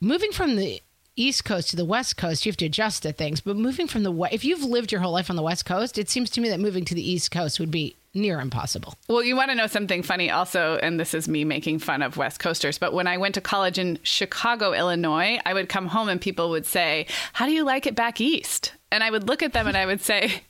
[0.00, 0.80] moving from the
[1.16, 3.40] East Coast to the West Coast, you have to adjust to things.
[3.40, 5.98] But moving from the West, if you've lived your whole life on the West Coast,
[5.98, 8.94] it seems to me that moving to the East Coast would be near impossible.
[9.08, 12.16] Well, you want to know something funny also, and this is me making fun of
[12.16, 16.08] West Coasters, but when I went to college in Chicago, Illinois, I would come home
[16.08, 18.72] and people would say, How do you like it back east?
[18.92, 20.42] And I would look at them and I would say,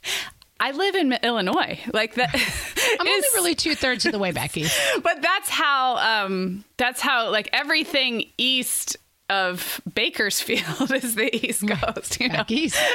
[0.58, 1.78] I live in Illinois.
[1.92, 2.34] Like that.
[3.00, 4.78] I'm only really two thirds of the way back east.
[5.02, 5.96] But that's how.
[6.24, 7.30] Um, that's how.
[7.30, 8.96] Like everything east
[9.28, 12.20] of Bakersfield is the East Coast.
[12.20, 12.34] You know?
[12.34, 12.80] Back east.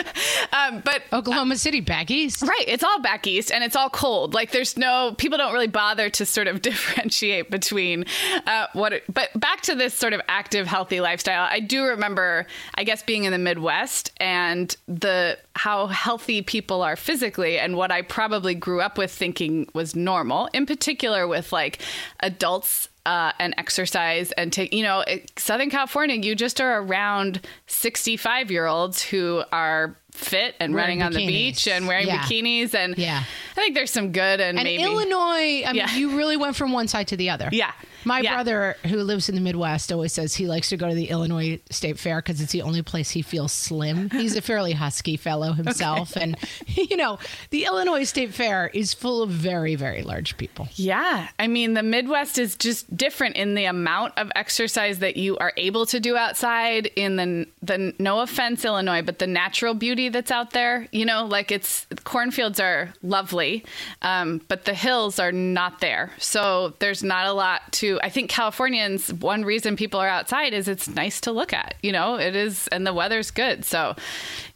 [0.53, 2.41] Um, but Oklahoma City, back east.
[2.41, 2.65] Right.
[2.67, 4.33] It's all back east and it's all cold.
[4.33, 8.03] Like there's no, people don't really bother to sort of differentiate between
[8.45, 11.47] uh, what, it, but back to this sort of active, healthy lifestyle.
[11.49, 16.97] I do remember, I guess, being in the Midwest and the, how healthy people are
[16.97, 21.81] physically and what I probably grew up with thinking was normal, in particular with like
[22.19, 27.41] adults uh, and exercise and take you know it, southern california you just are around
[27.67, 32.19] 65 year olds who are fit and Wearing running on the beach and wearing Yeah.
[32.19, 33.23] bikinis and Yeah.
[33.23, 35.95] i think there's some good and, And maybe Illinois, I mean, Yeah.
[35.95, 37.49] you really went from one side to the other.
[37.51, 37.71] Yeah.
[38.05, 38.35] My Yeah.
[38.35, 41.59] brother, who lives in the Midwest, always says he likes to go to the Illinois
[41.69, 44.09] State Fair because it's the only place he feels slim.
[44.09, 46.15] He's a fairly husky fellow himself.
[46.15, 46.37] And,
[46.67, 50.67] you know, the Illinois State Fair is full of very, very large people.
[50.75, 51.27] Yeah.
[51.39, 55.53] I mean, the Midwest is just different in the amount of exercise that you are
[55.57, 60.31] able to do outside in the, the no offense, Illinois, but the natural beauty that's
[60.31, 60.87] out there.
[60.91, 63.63] You know, like it's cornfields are lovely,
[64.01, 66.11] um, but the hills are not there.
[66.17, 70.67] So there's not a lot to, I think Californians, one reason people are outside is
[70.67, 71.75] it's nice to look at.
[71.81, 73.65] You know, it is, and the weather's good.
[73.65, 73.95] So,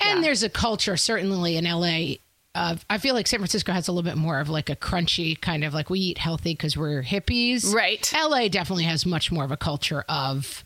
[0.01, 0.21] And yeah.
[0.21, 2.15] there's a culture, certainly in LA.
[2.53, 5.39] Uh, I feel like San Francisco has a little bit more of like a crunchy
[5.39, 7.73] kind of like we eat healthy because we're hippies.
[7.73, 8.11] Right.
[8.15, 10.63] LA definitely has much more of a culture of.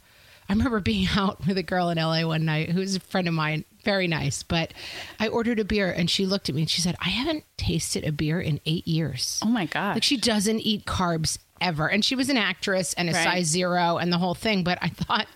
[0.47, 3.33] I remember being out with a girl in LA one night who's a friend of
[3.33, 4.73] mine, very nice, but
[5.19, 8.03] I ordered a beer and she looked at me and she said, I haven't tasted
[8.03, 9.39] a beer in eight years.
[9.43, 9.95] oh my God.
[9.95, 11.87] Like she doesn't eat carbs ever.
[11.89, 13.23] And she was an actress and a Right.
[13.23, 14.63] size zero and the whole thing.
[14.63, 15.27] But I thought,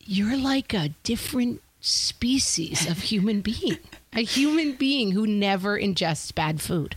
[0.00, 3.78] you're like a different species of human being,
[4.12, 6.96] a human being who never ingests bad food.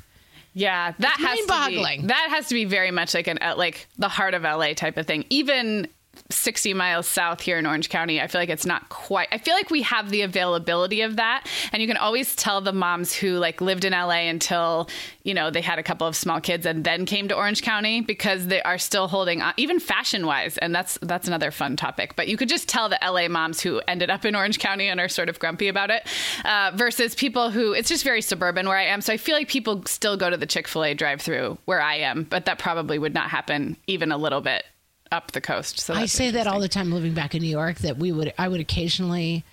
[0.53, 2.01] Yeah, that It's has to mind-boggling.
[2.01, 4.73] be that has to be very much like an uh, like the heart of LA
[4.73, 5.25] type of thing.
[5.29, 5.87] Even
[6.29, 9.27] 60 miles south here in Orange County, I feel like it's not quite.
[9.31, 12.73] I feel like we have the availability of that, and you can always tell the
[12.73, 14.89] moms who like lived in LA until
[15.23, 18.01] you know they had a couple of small kids and then came to Orange County
[18.01, 22.15] because they are still holding on, even fashion wise, and that's that's another fun topic.
[22.15, 24.99] But you could just tell the LA moms who ended up in Orange County and
[24.99, 26.07] are sort of grumpy about it,
[26.43, 29.01] uh, versus people who it's just very suburban where I am.
[29.01, 31.95] So I feel like people still go to the Chick Fil A drive-through where I
[31.95, 34.63] am, but that probably would not happen even a little bit
[35.11, 35.79] up the coast.
[35.79, 38.33] So I say that all the time living back in New York that we would
[38.37, 39.43] I would occasionally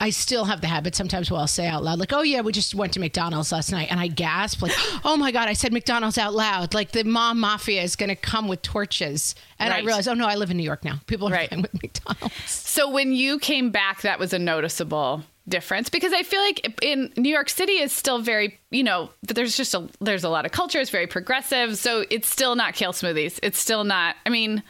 [0.00, 2.50] I still have the habit sometimes where I'll say out loud, like, oh yeah, we
[2.50, 4.72] just went to McDonald's last night and I gasp like,
[5.04, 6.74] oh my God, I said McDonald's out loud.
[6.74, 9.36] Like the mom mafia is gonna come with torches.
[9.60, 9.84] And I Right.
[9.84, 10.98] realize, oh no, I live in New York now.
[11.06, 11.48] People are Right.
[11.50, 12.50] fine with McDonald's.
[12.50, 17.12] So when you came back, that was a noticeable difference because I feel like in
[17.16, 20.52] New York City is still very, you know, there's just a there's a lot of
[20.52, 20.80] culture.
[20.80, 23.38] It's very progressive, so it's still not kale smoothies.
[23.42, 24.16] It's still not.
[24.24, 24.62] I mean,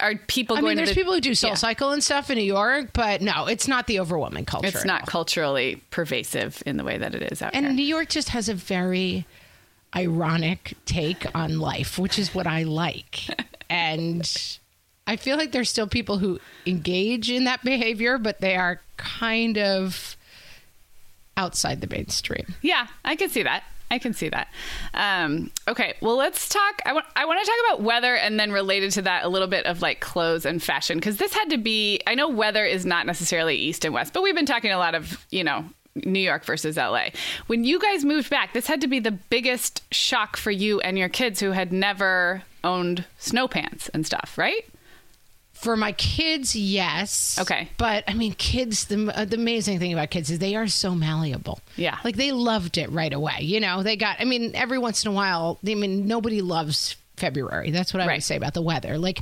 [0.00, 1.54] are people I mean, there's to the, people who do Soul Yeah.
[1.54, 4.68] Cycle and stuff in New York, but no, it's not the overwhelming culture.
[4.68, 5.06] It's not all.
[5.06, 7.58] culturally pervasive in the way that it is out there.
[7.58, 7.76] And here.
[7.76, 9.26] New York just has a very
[9.94, 13.26] ironic take on life, which is what I like.
[13.70, 14.58] and
[15.06, 19.58] I feel like there's still people who engage in that behavior, but they are kind
[19.58, 20.16] of
[21.36, 22.54] outside the mainstream.
[22.62, 23.64] Yeah, I can see that.
[23.90, 24.48] I can see that.
[24.94, 26.80] Um, okay, well, let's talk.
[26.86, 26.90] I.
[27.14, 29.82] I want to talk about weather, and then related to that, a little bit of
[29.82, 32.00] like clothes and fashion, because this had to be.
[32.06, 34.94] I know weather is not necessarily east and west, but we've been talking a lot
[34.94, 37.08] of you know New York versus LA.
[37.46, 40.98] When you guys moved back, this had to be the biggest shock for you and
[40.98, 44.64] your kids who had never owned snow pants and stuff, right?
[45.54, 47.38] For my kids, yes.
[47.40, 47.70] Okay.
[47.78, 50.94] But I mean, kids, the, uh, the amazing thing about kids is they are so
[50.94, 51.60] malleable.
[51.76, 51.96] Yeah.
[52.04, 53.38] Like they loved it right away.
[53.40, 56.96] You know, they got, I mean, every once in a while, I mean, nobody loves
[57.16, 57.70] February.
[57.70, 58.16] That's what I Right.
[58.16, 58.98] would say about the weather.
[58.98, 59.20] Like,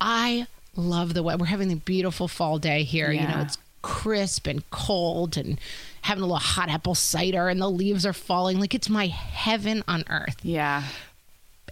[0.00, 1.38] I love the weather.
[1.38, 3.12] We're having a beautiful fall day here.
[3.12, 3.22] Yeah.
[3.22, 5.60] You know, it's crisp and cold and
[6.02, 8.58] having a little hot apple cider and the leaves are falling.
[8.58, 10.36] Like it's my heaven on earth.
[10.42, 10.82] Yeah.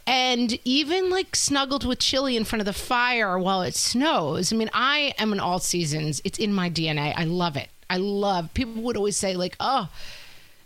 [0.07, 4.53] And even like snuggled with chili in front of the fire while it snows.
[4.53, 6.21] I mean, I am in all seasons.
[6.25, 7.15] It's in my DNA.
[7.17, 7.69] I love it.
[7.89, 9.89] I love people would always say, like, oh,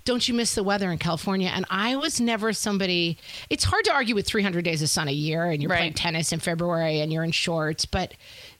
[0.04, 1.50] don't you miss the weather in California?
[1.54, 3.18] And I was never somebody.
[3.50, 5.78] It's hard to argue with 300 days of sun a year, and you're Right.
[5.78, 8.14] playing tennis in February, and you're in shorts, but.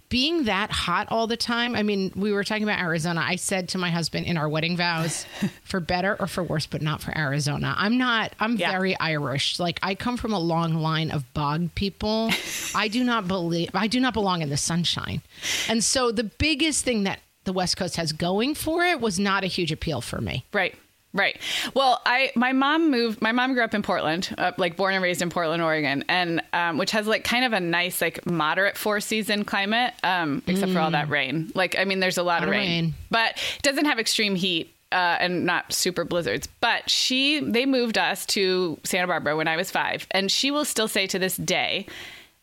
[0.08, 3.22] Being that hot all the time, I mean, we were talking about Arizona.
[3.22, 5.26] I said to my husband in our wedding vows,
[5.64, 7.74] for better or for worse, but not for Arizona.
[7.76, 8.70] I'm not, I'm Yeah.
[8.70, 9.59] very Irish.
[9.59, 12.30] Like, I come from a long line of bog people.
[12.74, 15.20] I do not believe, I do not belong in the sunshine.
[15.68, 19.44] And so the biggest thing that the West Coast has going for it was not
[19.44, 20.44] a huge appeal for me.
[20.52, 20.74] Right.
[21.18, 21.38] Right.
[21.74, 23.20] Well, I my mom moved.
[23.20, 26.40] My mom grew up in Portland, uh, like born and raised in Portland, Oregon, and
[26.52, 30.72] um, which has like kind of a nice like moderate four season climate, um, except
[30.72, 31.50] for all that rain.
[31.54, 32.94] Like, I mean, there's a lot, Lot of of rain, rain.
[33.10, 34.72] but it doesn't have extreme heat.
[34.90, 39.54] Uh, and not super blizzards, but she they moved us to Santa Barbara when I
[39.54, 41.86] was five, and she will still say to this day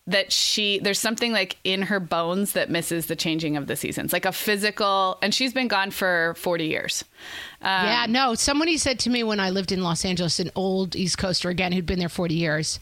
[0.07, 4.13] that she there's something like in her bones that misses the changing of the seasons,
[4.13, 5.17] like a physical.
[5.21, 7.03] And she's been gone for forty years.
[7.61, 8.35] Um, yeah, no.
[8.35, 11.71] Somebody said to me when I lived in Los Angeles, an old East Coaster again
[11.71, 12.79] who'd been there 40 years.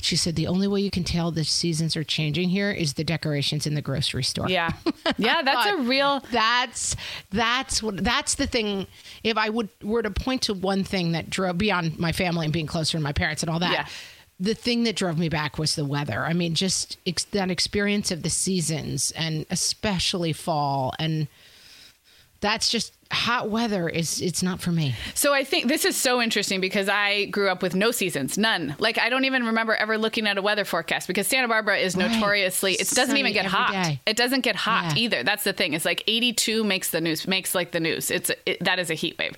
[0.00, 3.02] She said the only way you can tell the seasons are changing here is the
[3.02, 4.48] decorations in the grocery store.
[4.48, 4.70] Yeah.
[5.16, 6.94] Yeah, that's a real That's
[7.30, 8.86] that's what that's the thing.
[9.24, 12.52] If I would were to point to one thing that drove beyond my family and
[12.52, 13.86] being closer to my parents and all that, Yeah.
[14.40, 16.24] The thing that drove me back was the weather.
[16.24, 21.28] I mean, just ex- that experience of the seasons and especially fall and
[22.40, 24.94] that's just hot weather is it's not for me.
[25.14, 28.76] So I think this is so interesting because I grew up with no seasons, none.
[28.78, 31.96] Like I don't even remember ever looking at a weather forecast because Santa Barbara is
[31.96, 32.10] Right.
[32.10, 33.72] notoriously it doesn't Sunny even get hot.
[33.72, 34.00] day.
[34.04, 35.02] It doesn't get hot Yeah.
[35.02, 35.22] either.
[35.22, 35.72] That's the thing.
[35.72, 38.10] It's like 82 makes the news makes like the news.
[38.10, 39.34] It's it, that is a heat wave.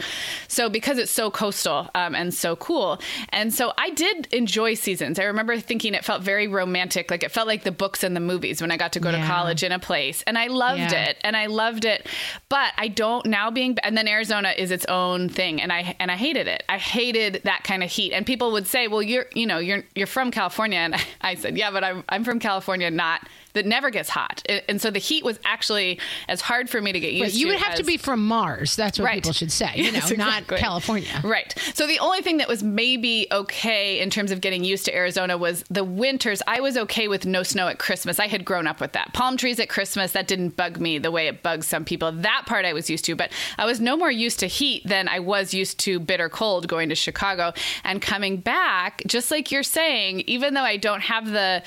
[0.48, 5.18] So because it's so coastal um, and so cool, and so I did enjoy seasons.
[5.20, 7.08] I remember thinking it felt very romantic.
[7.10, 9.18] Like it felt like the books and the movies when I got to go to
[9.26, 11.04] college in a place, and I loved Yeah.
[11.10, 12.08] it and I loved it.
[12.48, 16.10] But I don't now being and then Arizona is its own thing and I and
[16.10, 16.62] I hated it.
[16.68, 18.12] I hated that kind of heat.
[18.12, 21.58] And people would say, "Well, you're you know, you're you're from California." And I said,
[21.58, 25.24] "Yeah, but I'm I'm from California not that never gets hot." And- so the heat
[25.24, 25.98] was actually
[26.28, 27.38] as hard for me to get used But to.
[27.38, 28.76] you would have to be from Mars.
[28.76, 29.14] That's what Right.
[29.16, 29.72] people should say.
[29.76, 30.46] You know, Yes, not.
[30.48, 31.20] California.
[31.22, 31.54] Right.
[31.74, 35.36] So the only thing that was maybe okay in terms of getting used to Arizona
[35.36, 36.42] was the winters.
[36.46, 38.18] I was okay with no snow at Christmas.
[38.18, 39.12] I had grown up with that.
[39.12, 42.12] Palm trees at Christmas, that didn't bug me the way it bugs some people.
[42.12, 45.08] That part I was used to, but I was no more used to heat than
[45.08, 47.52] I was used to bitter cold going to Chicago
[47.84, 51.62] and coming back, just like you're saying, even though I don't have the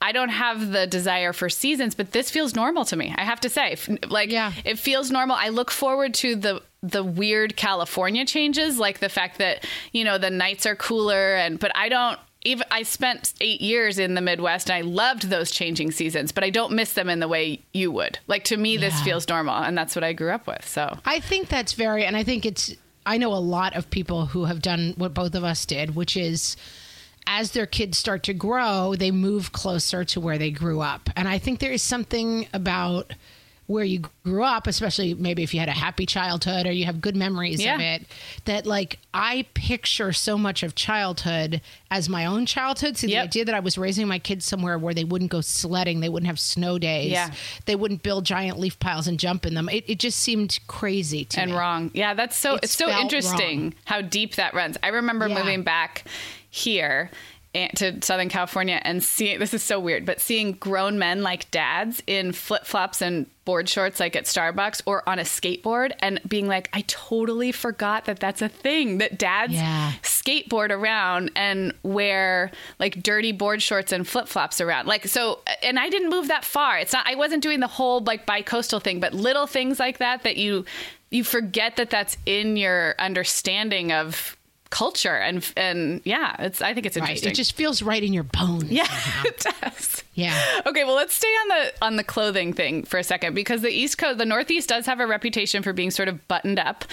[0.00, 3.14] I don't have the desire for seasons, but this feels normal to me.
[3.16, 3.76] I have to say,
[4.08, 4.52] like, Yeah.
[4.64, 5.36] it feels normal.
[5.36, 10.18] I look forward to the the weird California changes, like the fact that you know
[10.18, 12.18] the nights are cooler, and but I don't.
[12.44, 16.44] Even I spent eight years in the Midwest, and I loved those changing seasons, but
[16.44, 18.20] I don't miss them in the way you would.
[18.28, 19.04] Like to me, this Yeah.
[19.04, 20.68] feels normal, and that's what I grew up with.
[20.68, 22.72] So I think that's very, and I think it's,
[23.04, 26.16] I know a lot of people who have done what both of us did, which
[26.16, 26.56] is
[27.26, 31.10] as their kids start to grow, they move closer to where they grew up.
[31.16, 33.12] And I think there is something about
[33.68, 37.00] where you grew up, especially maybe if you had a happy childhood or you have
[37.00, 37.74] good memories Yeah.
[37.74, 38.06] of it,
[38.44, 41.60] that like I picture so much of childhood
[41.90, 42.96] as my own childhood.
[42.96, 43.10] So Yep.
[43.16, 46.08] the idea that I was raising my kids somewhere where they wouldn't go sledding, they
[46.08, 47.32] wouldn't have snow days, Yeah.
[47.64, 49.68] they wouldn't build giant leaf piles and jump in them.
[49.68, 51.56] It, it just seemed crazy to and me.
[51.56, 51.90] wrong.
[51.92, 53.74] Yeah, that's so It it's so interesting wrong.
[53.86, 54.76] how deep that runs.
[54.84, 55.38] I remember Yeah.
[55.40, 56.04] moving back
[56.56, 57.10] here
[57.76, 62.02] to Southern California and seeing this is so weird, but seeing grown men like dads
[62.06, 66.48] in flip flops and board shorts, like at Starbucks or on a skateboard, and being
[66.48, 69.92] like, I totally forgot that that's a thing that dads Yeah.
[70.02, 74.86] skateboard around and wear like dirty board shorts and flip flops around.
[74.86, 76.78] Like, so, and I didn't move that far.
[76.78, 79.96] It's not, I wasn't doing the whole like bi coastal thing, but little things like
[79.98, 80.66] that that you,
[81.10, 84.35] you forget that that's in your understanding of
[84.70, 87.02] culture and, and yeah, it's, I think it's Right.
[87.10, 87.32] interesting.
[87.32, 88.64] It just feels right in your bones.
[88.70, 89.22] yeah, somehow.
[89.26, 90.04] it does.
[90.14, 90.60] Yeah.
[90.66, 93.68] Okay, well, let's stay on the on the clothing thing for a second because the
[93.70, 96.84] East Coast, the Northeast does have a reputation for being sort of buttoned up,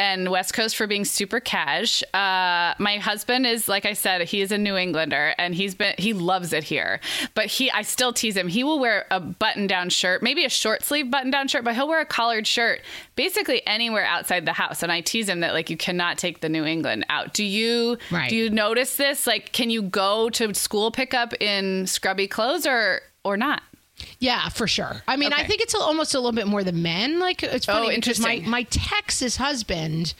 [0.00, 2.02] and West Coast for being super cash.
[2.14, 5.94] Uh, my husband is, like I said, he is a New Englander, and he's been
[5.98, 7.00] he loves it here.
[7.34, 8.48] But he, I still tease him.
[8.48, 11.74] He will wear a button down shirt, maybe a short sleeve button down shirt, but
[11.74, 12.80] he'll wear a collared shirt
[13.14, 14.82] basically anywhere outside the house.
[14.82, 17.34] And I tease him that like you cannot take the New England out.
[17.34, 17.98] Do you?
[18.10, 18.30] Right.
[18.30, 19.26] Do you notice this?
[19.26, 23.62] Like, can you go to school pickup in scrubby clothes or or not?
[24.18, 25.02] Yeah, for sure.
[25.08, 27.18] I mean, I think it's almost a little bit more the men.
[27.18, 28.50] Like it's oh, funny Oh, because my interesting.
[28.50, 30.14] my Texas husband,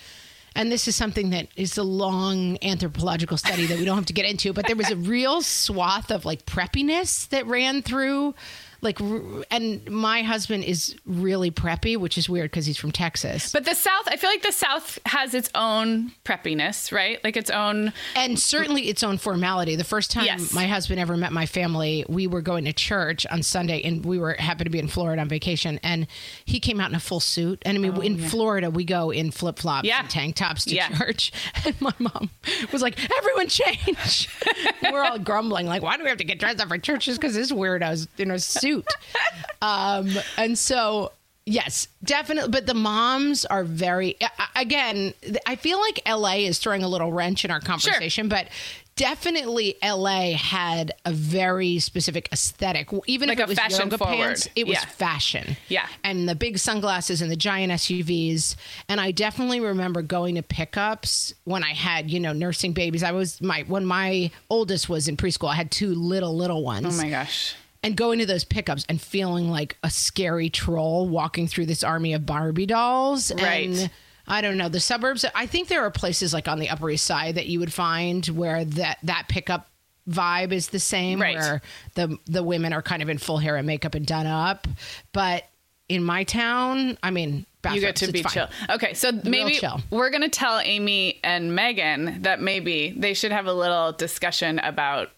[0.55, 4.13] and this is something that is a long anthropological study that we don't have to
[4.13, 8.35] get into, but there was a real swath of like preppiness that ran through.
[8.83, 8.99] Like,
[9.51, 13.53] and my husband is really preppy, which is weird because he's from Texas.
[13.53, 17.23] But the South, I feel like the South has its own preppiness, right?
[17.23, 17.93] Like its own.
[18.17, 19.77] and certainly its own formality.
[19.77, 20.53] The first time Yes.
[20.55, 24.19] my husband ever met my family, we were going to church on Sunday, and we
[24.19, 26.07] were happened to be in Florida on vacation, and
[26.45, 27.61] he came out in a full suit.
[27.67, 30.01] And I mean, oh, in Florida, we go in flip flops Oh, Yeah.
[30.01, 30.89] and tank tops to Yeah.
[30.97, 31.33] church,
[31.67, 32.31] and my mom
[32.73, 34.29] was like, "Everyone change."
[34.91, 37.21] we're all grumbling, like, "Why do we have to get dressed up for church just
[37.21, 38.70] because this weirdo's in a suit?"
[39.63, 41.13] um, and so
[41.47, 42.51] yes, definitely.
[42.51, 44.17] But the moms are very.
[44.57, 45.15] Again,
[45.47, 48.49] I feel like LA is throwing a little wrench in our conversation, but.
[48.97, 52.91] Definitely, LA had a very specific aesthetic.
[53.07, 54.17] Even Like if a it was fashion yoga forward.
[54.17, 55.57] pants, it was fashion.
[55.69, 55.87] Yeah.
[56.05, 58.57] and the big sunglasses and the giant SUVs.
[58.91, 63.03] And I definitely remember going to pickups when I had, you know, nursing babies.
[63.03, 65.49] I was my when my oldest was in preschool.
[65.49, 67.55] I had two little little ones Oh my gosh.
[67.83, 72.13] And going to those pickups and feeling like a scary troll walking through this army
[72.13, 73.33] of Barbie dolls.
[73.35, 73.69] Right.
[73.69, 73.91] And
[74.27, 75.25] I don't know the suburbs.
[75.35, 78.27] I think there are places like on the Upper East Side that you would find
[78.27, 79.69] where that that pickup
[80.09, 81.37] vibe is the same, Right.
[81.37, 81.63] where
[81.95, 84.69] the the women are kind of in full hair and makeup and done up.
[85.13, 85.45] But
[85.89, 88.33] in my town, I mean, You get to be fine.
[88.33, 88.49] chill.
[88.69, 89.59] Okay, so maybe
[89.91, 94.59] we're going to tell Amy and Meagan that maybe they should have a little discussion
[94.61, 95.11] about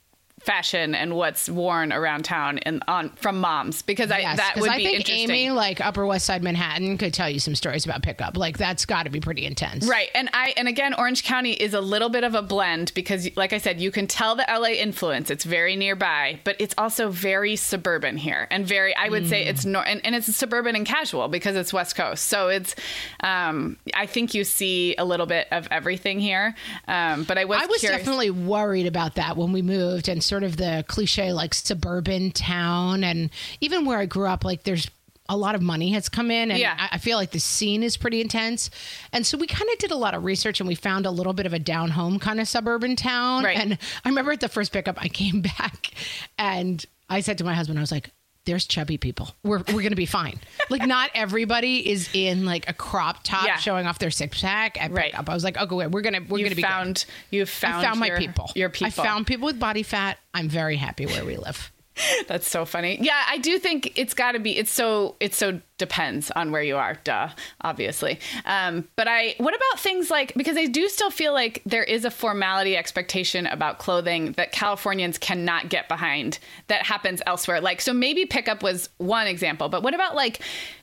[0.45, 4.71] fashion and what's worn around town and on from moms because I Yes, that would
[4.71, 5.31] I be think interesting.
[5.31, 8.37] Amy, like Upper West Side Manhattan, could tell you some stories about pickup.
[8.37, 10.09] Like that's got to be pretty intense, Right.
[10.15, 13.53] And I and again Orange County is a little bit of a blend because like
[13.53, 15.31] I said you can tell the LA influence.
[15.31, 19.29] It's very nearby, but it's also very suburban here and very I would Mm.
[19.29, 22.25] say it's nor- and, and it's suburban and casual because it's West Coast.
[22.27, 22.75] So it's
[23.21, 26.55] um I think you see a little bit of everything here.
[26.89, 28.01] Um but I was I was curious.
[28.01, 33.05] definitely worried about that when we moved and sort of the cliche like suburban town
[33.05, 33.29] and
[33.61, 34.89] even where I grew up, like there's
[35.29, 36.75] a lot of money has come in and Yeah.
[36.79, 38.71] I, I feel like the scene is pretty intense.
[39.13, 41.35] And so we kind of did a lot of research and we found a little
[41.35, 43.45] bit of a down home kind of suburban town.
[43.45, 43.59] Right.
[43.59, 43.77] And
[44.07, 45.91] I remember at the first pickup I came back
[46.39, 48.09] and I said to my husband, I was like,
[48.45, 49.31] there's chubby people.
[49.43, 50.39] We're, we're going to be fine.
[50.71, 53.57] Like, not everybody is in like a crop top Yeah.
[53.57, 55.13] showing off their six pack at Right.
[55.13, 55.29] pickup.
[55.29, 56.69] I was like, okay, wait, we're going to, we're going to be good.
[56.69, 58.51] found you found I found my people.
[58.55, 58.87] Your people.
[58.87, 60.19] I found people with body fat.
[60.35, 61.72] I'm very happy where we live.
[62.29, 62.99] That's so funny.
[63.01, 64.57] Yeah, I do think it's got to be.
[64.57, 65.17] It's so.
[65.21, 66.95] It so depends on where you are.
[67.05, 67.29] Duh,
[67.61, 68.19] obviously.
[68.45, 69.35] Um, but I.
[69.39, 73.47] What about things like because I do still feel like there is a formality expectation
[73.47, 76.39] about clothing that Californians cannot get behind
[76.69, 77.61] that happens elsewhere.
[77.61, 79.69] Like so, maybe pickup was one example.
[79.69, 80.41] But what about like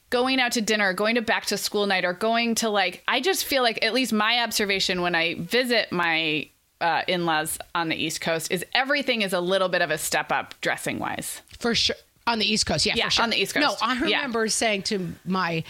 [0.10, 3.04] going out to dinner, going to back to school night, or going to like?
[3.08, 6.50] I just feel like at least my observation when I visit my
[6.82, 10.32] uh, in-laws on the East Coast is everything is a little bit of a step
[10.32, 11.42] up dressing wise.
[11.60, 11.96] For sure.
[12.28, 12.86] On the East Coast.
[12.86, 13.24] Yeah, Yeah, for sure.
[13.24, 13.82] on the East Coast.
[13.82, 14.18] No, I Yeah.
[14.18, 15.64] remember saying to my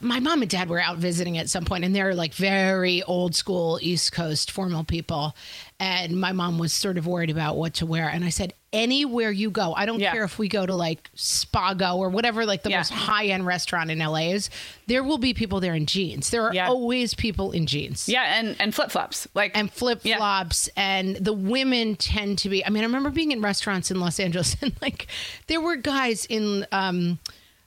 [0.00, 3.34] my mom and dad were out visiting at some point and they're like very old
[3.34, 5.36] school East Coast formal people.
[5.78, 8.08] And my mom was sort of worried about what to wear.
[8.08, 10.12] And I said, anywhere you go, I don't Yeah.
[10.12, 12.78] care if we go to like Spago or whatever, like the Yeah.
[12.78, 14.48] most high end restaurant in LA is,
[14.86, 16.30] there will be people there in jeans.
[16.30, 16.68] There are Yeah.
[16.68, 18.08] always people in jeans.
[18.08, 22.64] Yeah, and and flip flops like and flip flops and the women tend to be
[22.64, 25.06] I mean I remember being in restaurants in Los Angeles and like
[25.48, 27.18] there were guys in um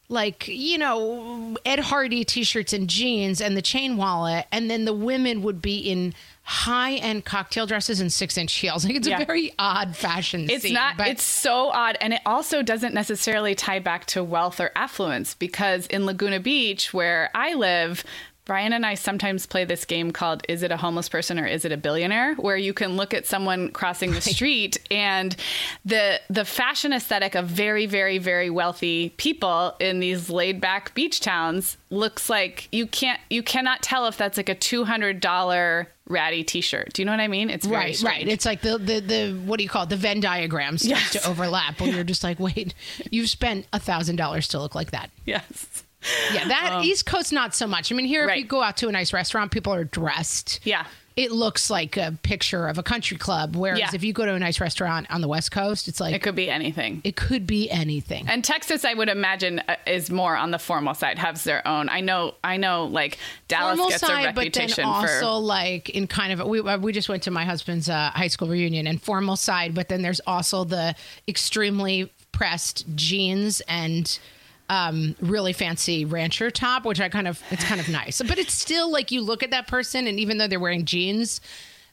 [0.09, 4.93] like you know Ed Hardy t-shirts and jeans and the chain wallet and then the
[4.93, 6.13] women would be in
[6.47, 9.19] high-end cocktail dresses and six-inch heels like it's Yeah.
[9.21, 10.95] a very odd fashion It's scene, not.
[10.95, 15.33] but it's so odd, and it also doesn't necessarily tie back to wealth or affluence
[15.33, 18.03] because in Laguna Beach, where I live.
[18.45, 21.65] Brian and I sometimes play this game called Is It a Homeless Person or Is
[21.65, 22.35] It a Billionaire?
[22.35, 25.35] where you can look at someone crossing the street and
[25.83, 31.19] the the fashion aesthetic of very, very, very wealthy people in these laid back beach
[31.21, 35.87] towns looks like you can't you cannot tell if that's like a two hundred dollar
[36.07, 36.93] ratty t shirt.
[36.93, 37.49] Do you know what I mean?
[37.49, 38.15] It's very Right, strange.
[38.25, 38.27] right.
[38.27, 39.89] It's like the, the the what do you call it?
[39.89, 41.23] The Venn diagram starts Yes.
[41.23, 42.75] to overlap, where you're just like, wait,
[43.09, 45.09] you've spent a thousand dollars to look like that.
[45.25, 45.81] yes.
[46.33, 47.91] Yeah, that East Coast not so much.
[47.91, 50.59] I mean, here if you go out to a nice restaurant, people are dressed.
[50.63, 50.85] Yeah.
[51.15, 53.55] It looks like a picture of a country club.
[53.55, 53.89] Whereas Yeah.
[53.93, 56.35] if you go to a nice restaurant on the West Coast, it's like It could
[56.35, 56.99] be anything.
[57.05, 58.25] it could be anything.
[58.27, 61.17] And Texas, I would imagine, uh, is more on the formal side.
[61.17, 61.87] Has their own.
[61.87, 62.35] I know.
[62.43, 62.83] I know.
[62.87, 65.39] Like Dallas Formal gets a side, but then also for.
[65.39, 68.49] like in kind of we uh, we just went to my husband's uh, high school
[68.49, 70.95] reunion and formal side, but then there's also the
[71.29, 74.19] extremely pressed jeans and
[74.69, 78.21] um, really fancy rancher top, which I kind of it's kind of nice.
[78.21, 81.41] But it's still like you look at that person, and even though they're wearing jeans,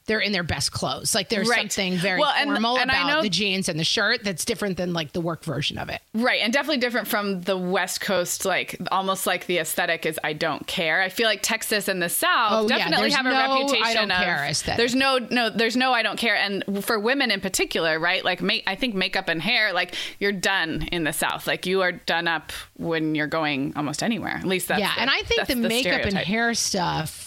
[0.05, 1.15] they're in their best clothes.
[1.15, 1.59] Like there's Right.
[1.71, 4.77] something very Well, and- formal and I about the jeans and the shirt that's different
[4.77, 6.01] than like the work version of it.
[6.13, 8.45] Right, and definitely different from the West Coast.
[8.45, 11.01] Like almost like the aesthetic is I don't care.
[11.01, 14.09] I feel like Texas and the South Oh, definitely there's have a no I reputation
[14.09, 14.77] don't of care aesthetic.
[14.77, 16.35] there's no no there's no I don't care.
[16.35, 18.23] And for women in particular, right?
[18.25, 21.47] Like make, I think makeup and hair, like you're done in the South.
[21.47, 24.35] Like you are done up when you're going almost anywhere.
[24.35, 27.22] At least that's yeah, the- and I think that's the, makeup and hair stuff.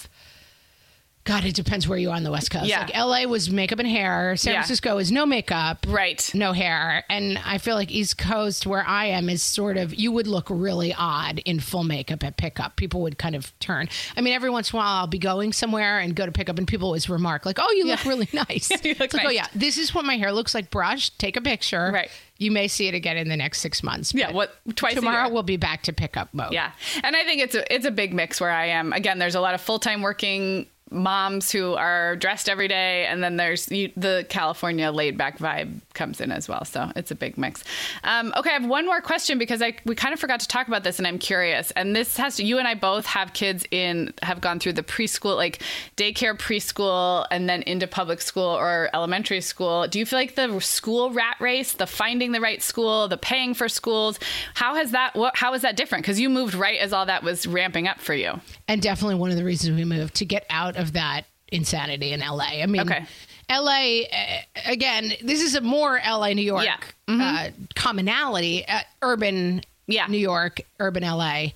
[1.26, 2.66] God, it depends where you are on the West Coast.
[2.66, 2.82] Yeah.
[2.82, 4.36] Like LA was makeup and hair.
[4.36, 4.60] San Yeah.
[4.60, 5.84] Francisco is no makeup.
[5.88, 6.30] Right.
[6.34, 7.04] No hair.
[7.10, 10.46] And I feel like East Coast, where I am, is sort of, you would look
[10.48, 12.76] really odd in full makeup at pickup.
[12.76, 13.88] People would kind of turn.
[14.16, 16.58] I mean, every once in a while I'll be going somewhere and go to pickup,
[16.58, 18.70] and people always remark, like, oh, you look really nice.
[18.84, 21.18] You look it's like, oh, yeah, this is what my hair looks like brushed.
[21.18, 21.90] Take a picture.
[21.92, 22.08] Right.
[22.38, 24.14] You may see it again in the next six months.
[24.14, 26.52] Yeah, what twice a Tomorrow we'll be back to pickup mode.
[26.52, 26.70] Yeah,
[27.02, 28.92] and I think it's a it's a big mix where I am.
[28.92, 33.22] Again, there's a lot of full time working moms who are dressed every day, and
[33.22, 36.64] then there's the California laid back vibe comes in as well.
[36.64, 37.64] So it's a big mix.
[38.04, 40.68] Um, okay, I have one more question because I we kind of forgot to talk
[40.68, 41.72] about this, and I'm curious.
[41.72, 44.84] And this has to you and I both have kids in have gone through the
[44.84, 45.62] preschool like
[45.96, 49.88] daycare preschool and then into public school or elementary school.
[49.88, 53.54] Do you feel like the school rat race, the finding the right school, the paying
[53.54, 54.20] for schools,
[54.54, 56.04] how has that what how is that different?
[56.04, 58.40] Because you moved right as all that was ramping up for you.
[58.68, 62.20] and definitely one of the reasons we moved to get out of that insanity in
[62.20, 62.62] LA.
[62.62, 63.04] I mean, Okay.
[63.50, 65.12] LA uh, again.
[65.22, 66.76] This is a more LA New York Yeah.
[67.08, 67.20] Mm-hmm.
[67.20, 70.06] uh, commonality, uh, urban Yeah.
[70.08, 71.48] New York, urban LA.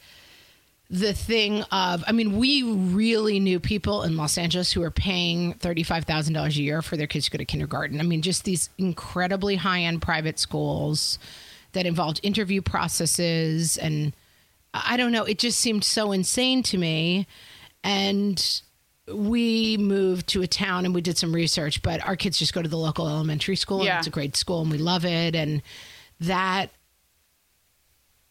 [0.93, 5.53] The thing of, I mean, we really knew people in Los Angeles who were paying
[5.55, 8.01] thirty-five thousand dollars a year for their kids to go to kindergarten.
[8.01, 11.19] I mean, just these incredibly high-end private schools
[11.73, 14.13] that involved interview processes and
[14.75, 15.25] I don't know.
[15.25, 17.27] It just seemed so insane to me.
[17.85, 18.63] And
[19.13, 22.63] we moved to a town and we did some research, but our kids just go
[22.63, 23.85] to the local elementary school.
[23.85, 23.93] Yeah.
[23.93, 25.35] And it's a great school and we love it.
[25.35, 25.63] And
[26.21, 26.71] that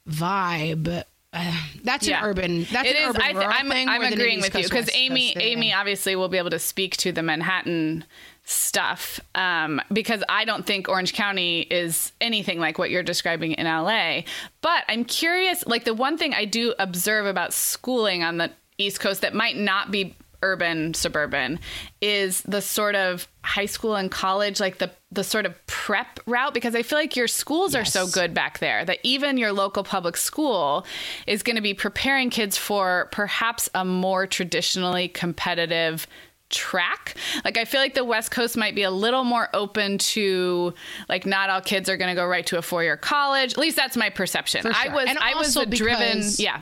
[0.10, 1.04] vibe.
[1.32, 1.54] Uh,
[1.84, 2.20] that's Yeah.
[2.20, 2.64] an urban.
[2.72, 3.10] That's It an is.
[3.10, 5.72] urban I th- I'm, thing I'm more than an agreeing with you because Amy, Amy
[5.74, 8.04] obviously will be able to speak to the Manhattan
[8.46, 13.68] stuff um, because I don't think Orange County is anything like what you're describing in
[13.68, 14.22] LA.
[14.62, 15.66] But I'm curious.
[15.68, 18.50] Like the one thing I do observe about schooling on the
[18.80, 21.60] East Coast that might not be urban suburban
[22.02, 26.54] is the sort of high school and college like the the sort of prep route
[26.54, 29.84] because I feel like your schools are so good back there that even your local
[29.84, 30.86] public school
[31.26, 36.06] is going to be preparing kids for perhaps a more traditionally competitive
[36.50, 37.16] track.
[37.44, 40.74] Like I feel like the West Coast might be a little more open to
[41.08, 43.54] like not all kids are going to go right to a four-year college.
[43.54, 44.62] At least that's my perception.
[44.62, 46.62] For I was And I was driven yeah.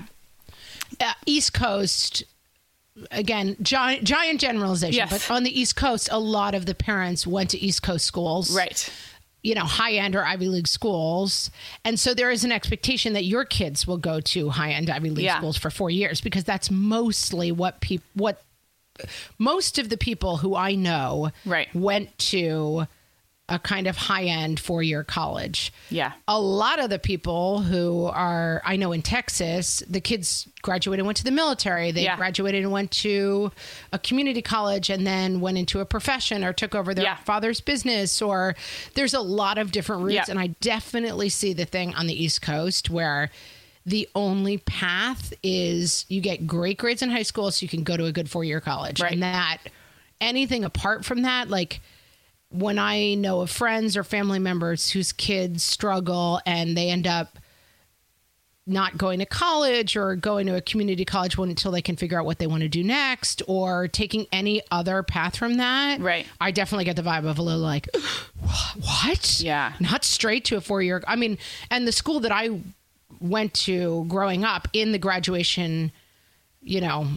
[0.99, 2.23] uh, East Coast,
[3.11, 5.09] again, giant, giant generalization, Yes.
[5.27, 8.55] but on the East Coast, a lot of the parents went to East Coast schools.
[8.55, 8.89] Right.
[9.43, 11.51] You know, high end or Ivy League schools.
[11.85, 15.09] And so there is an expectation that your kids will go to high end Ivy
[15.11, 15.37] League Yeah.
[15.37, 18.41] schools for four years because that's mostly what people, what
[19.37, 21.73] most of the people who I know Right.
[21.75, 22.87] went to
[23.49, 25.71] a kind of high end four year college.
[25.89, 26.11] Yeah.
[26.27, 31.05] A lot of the people who are, I know in Texas, the kids graduated and
[31.07, 31.91] went to the military.
[31.91, 32.17] They Yeah.
[32.17, 33.53] graduated and went to
[33.93, 37.15] a community college and then went into a profession or took over their Yeah.
[37.15, 38.21] father's business.
[38.21, 38.53] Or
[38.95, 40.13] there's a lot of different routes.
[40.13, 40.25] Yeah.
[40.27, 43.31] And I definitely see the thing on the East Coast where
[43.85, 47.95] the only path is you get great grades in high school so you can go
[47.95, 48.99] to a good four year college.
[48.99, 49.13] Right.
[49.13, 49.59] And that
[50.19, 51.79] anything apart from that, like
[52.49, 57.37] when I know of friends or family members whose kids struggle and they end up
[58.69, 62.19] not going to college or going to a community college one until they can figure
[62.19, 66.01] out what they want to do next or taking any other path from that.
[66.01, 66.25] Right.
[66.41, 67.87] I definitely get the vibe of a little like,
[68.75, 69.39] what?
[69.39, 69.73] Yeah.
[69.79, 71.01] Not straight to a four year.
[71.07, 71.37] I mean,
[71.71, 72.59] and the school that I
[73.21, 75.93] went to growing up in the graduation,
[76.61, 77.07] you know,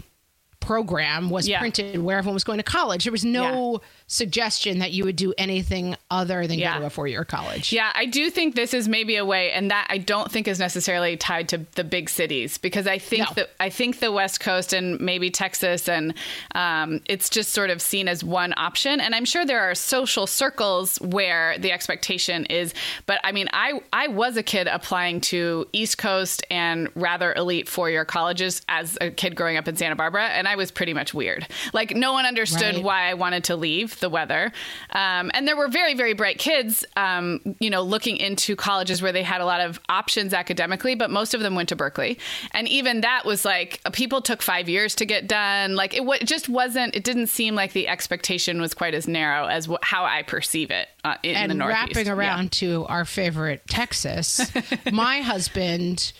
[0.60, 1.58] program was Yeah.
[1.58, 3.04] printed where everyone was going to college.
[3.04, 3.80] There was no
[4.12, 6.74] suggestion that you would do anything other than Yeah.
[6.74, 7.72] go to a four year college.
[7.72, 10.58] Yeah, I do think this is maybe a way, and that I don't think is
[10.58, 13.34] necessarily tied to the big cities because I think No.
[13.36, 16.12] that I think the West Coast and maybe Texas and
[16.56, 19.00] um, it's just sort of seen as one option.
[19.00, 22.74] And I'm sure there are social circles where the expectation is,
[23.06, 27.68] but I mean, I I was a kid applying to East Coast and rather elite
[27.68, 30.94] four year colleges as a kid growing up in Santa Barbara, and I was pretty
[30.94, 31.46] much weird.
[31.72, 32.82] Like no one understood Right.
[32.82, 34.52] why I wanted to leave the weather.
[34.90, 39.12] Um, and there were very, very bright kids, um, you know, looking into colleges where
[39.12, 42.18] they had a lot of options academically, but most of them went to Berkeley.
[42.52, 45.76] And even that was like people took five years to get done.
[45.76, 46.94] Like it, it just wasn't.
[46.96, 50.70] It didn't seem like the expectation was quite as narrow as wh- how I perceive
[50.70, 51.96] it uh, in the and Northeast.
[51.96, 52.12] wrapping Yeah.
[52.12, 54.50] around to our favorite Texas,
[54.92, 56.12] my husband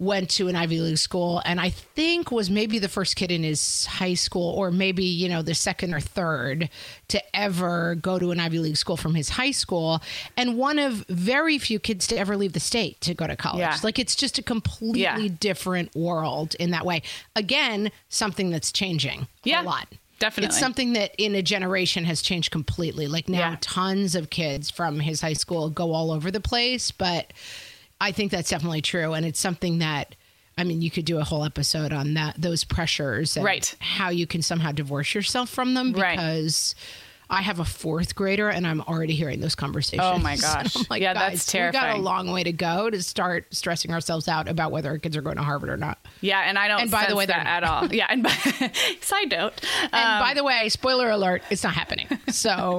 [0.00, 3.42] went to an Ivy League school and I think was maybe the first kid in
[3.42, 6.70] his high school or maybe, you know, the second or third
[7.08, 10.00] to ever go to an Ivy League school from his high school
[10.36, 13.58] and one of very few kids to ever leave the state to go to college.
[13.60, 13.76] Yeah.
[13.82, 15.28] Like it's just a completely Yeah.
[15.40, 17.02] different world in that way.
[17.34, 19.88] Again, something that's changing Yeah, a lot.
[20.20, 20.48] definitely.
[20.48, 23.08] It's something that in a generation has changed completely.
[23.08, 27.32] Like now, tons of kids from his high school go all over the place, but
[28.00, 29.12] I think that's definitely true.
[29.14, 30.14] And it's something that,
[30.56, 33.74] I mean, you could do a whole episode on that, those pressures, and Right.
[33.80, 36.18] how you can somehow divorce yourself from them Right.
[37.30, 40.02] I have a fourth grader, and I'm already hearing those conversations.
[40.02, 40.76] Oh, my gosh.
[40.88, 44.48] Like, Yeah, that's We got a long way to go to start stressing ourselves out
[44.48, 45.98] about whether our kids are going to Harvard or not.
[46.20, 46.82] Yeah, and I don't.
[46.82, 47.92] And by the way, that at all.
[47.92, 48.30] Yeah, and by,
[49.00, 52.08] side note, And um, by the way, spoiler alert, it's not happening.
[52.28, 52.76] So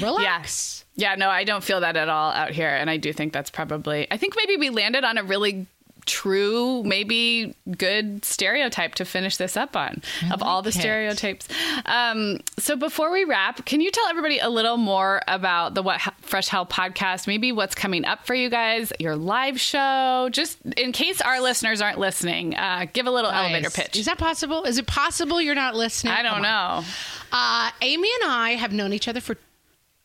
[0.00, 0.22] relax.
[0.22, 0.84] Yes.
[0.96, 2.68] Yeah, no, I don't feel that at all out here.
[2.68, 5.66] And I do think that's probably, I think maybe we landed on a really
[6.10, 10.02] true, maybe good stereotype to finish this up on
[10.32, 10.74] of all the it.
[10.74, 11.48] stereotypes.
[11.86, 16.00] Um, so before we wrap, can you tell everybody a little more about the What
[16.20, 17.26] Fresh Hell podcast?
[17.26, 21.80] Maybe what's coming up for you guys, your live show, just in case our listeners
[21.80, 23.96] aren't listening, uh, give a little elevator pitch.
[23.96, 24.64] Is that possible?
[24.64, 26.12] Is it possible you're not listening?
[26.12, 26.84] I don't Come know.
[27.32, 29.36] Uh, Amy and I have known each other for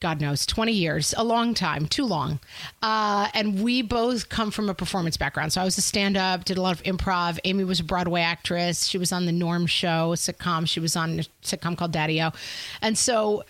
[0.05, 2.39] God knows, 20 years, a long time, too long.
[2.83, 5.51] Uh, and we both come from a performance background.
[5.51, 7.39] So I was a stand up, did a lot of improv.
[7.43, 8.85] Amy was a Broadway actress.
[8.85, 10.69] She was on the Norm Show, sitcom.
[10.69, 12.35] She was on a sitcom called Daddio.
[12.83, 13.45] And so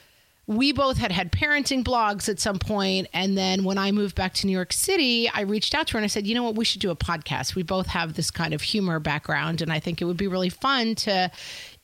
[0.48, 4.34] we both had had parenting blogs at some point and then when i moved back
[4.34, 6.56] to new york city i reached out to her and i said you know what?
[6.56, 7.56] We should do a podcast.
[7.56, 10.50] We both have this kind of humor background and i think it would be really
[10.50, 11.32] fun to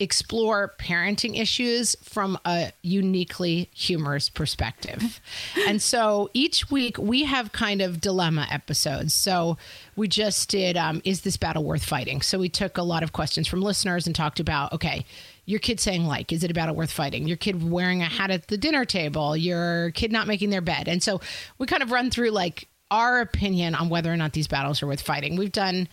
[0.01, 5.19] explore parenting issues from a uniquely humorous perspective.
[5.67, 9.13] And so each week we have kind of dilemma episodes.
[9.13, 9.57] So
[9.95, 12.21] we just did um, is this battle worth fighting?
[12.21, 15.05] So we took a lot of questions from listeners and talked about okay
[15.51, 17.27] your kid saying like is it a battle worth fighting?
[17.27, 20.87] Your kid wearing a hat at the dinner table your kid not making their bed.
[20.87, 21.21] And so
[21.57, 24.87] we kind of run through like our opinion on whether or not these battles are
[24.87, 25.35] worth fighting.
[25.35, 25.87] We've done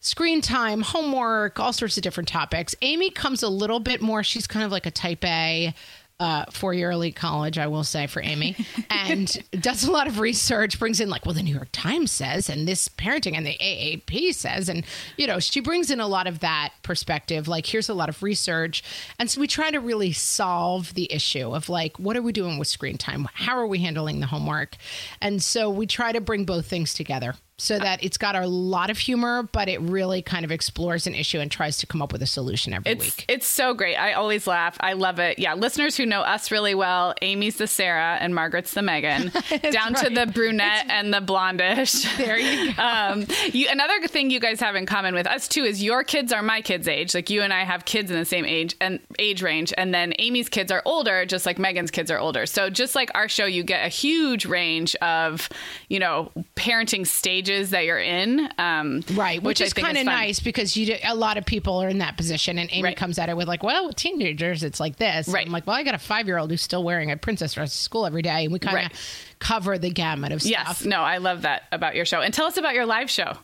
[0.00, 2.74] screen time homework all sorts of different topics.
[2.82, 5.74] Amy comes a little bit more she's kind of like a type a
[6.20, 8.54] uh, four-year elite college, I will say for Amy,
[8.90, 10.78] and does a lot of research.
[10.78, 14.34] Brings in like, well, the New York Times says, and this parenting, and the AAP
[14.34, 14.84] says, and
[15.16, 17.48] you know, she brings in a lot of that perspective.
[17.48, 18.84] Like, here's a lot of research,
[19.18, 22.58] and so we try to really solve the issue of like, what are we doing
[22.58, 23.26] with screen time?
[23.32, 24.76] How are we handling the homework?
[25.20, 28.90] And so we try to bring both things together so that it's got a lot
[28.90, 32.12] of humor, but it really kind of explores an issue and tries to come up
[32.12, 33.24] with a solution every It's week.
[33.28, 33.96] it's so great.
[33.96, 34.76] I always laugh.
[34.80, 35.38] I love it.
[35.38, 39.30] Yeah, listeners who know us really well, Amy's the Sarah and Margaret's the Meagan,
[39.70, 42.06] down to the brunette and the blondish.
[42.20, 42.82] There you go.
[42.82, 46.32] Um, you, another thing you guys have in common with us too is your kids
[46.32, 47.14] are my kids' age.
[47.14, 50.12] Like you and I have kids in the same age and age range, and then
[50.18, 52.46] Amy's kids are older, just like Meagan's kids are older.
[52.46, 55.48] So just like our show, you get a huge range of
[55.88, 58.48] you know parenting stages that you're in.
[58.58, 61.76] Um, Right, which, I is kind of nice because you do, a lot of people
[61.82, 62.96] are in that position, and Amy Right.
[62.96, 65.46] comes at it with like, "Well, with teenagers, it's like this." Right.
[65.46, 67.72] I'm like, "Well, I got a five year old who's still wearing a princess dress
[67.72, 68.92] to school every day, and we kind of Right.
[69.38, 72.20] cover the gamut of stuff." Yes, no, I love that about your show.
[72.20, 73.36] And tell us about your live show.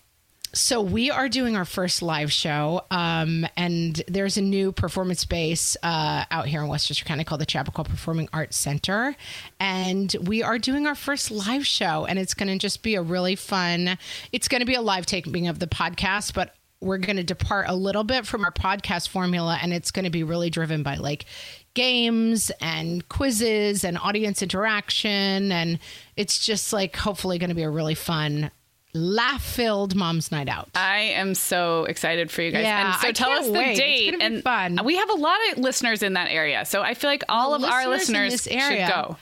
[0.57, 5.77] So we are doing our first live show, um, and there's a new performance space
[5.83, 9.15] uh, out here in Westchester County called the Chappaqua Performing Arts Center,
[9.61, 13.03] and we are doing our first live show, and it's going to just be a
[13.03, 13.99] really fun.
[14.33, 17.67] It's going to be a live taping of the podcast, but we're going to depart
[17.69, 20.95] a little bit from our podcast formula, and it's going to be really driven by
[20.97, 21.27] like
[21.75, 25.79] games and quizzes and audience interaction, and
[26.17, 28.51] it's just like hopefully going to be a really fun
[28.97, 30.69] laugh filled mom's night out.
[30.75, 32.65] I am so excited for you guys.
[32.65, 33.77] Yeah, and so I tell us the wait.
[33.77, 34.17] Date.
[34.21, 34.81] and fun.
[34.85, 36.65] we have a lot of listeners in that area.
[36.65, 38.87] So I feel like all of our Listeners in listeners this area.
[38.87, 39.17] should go.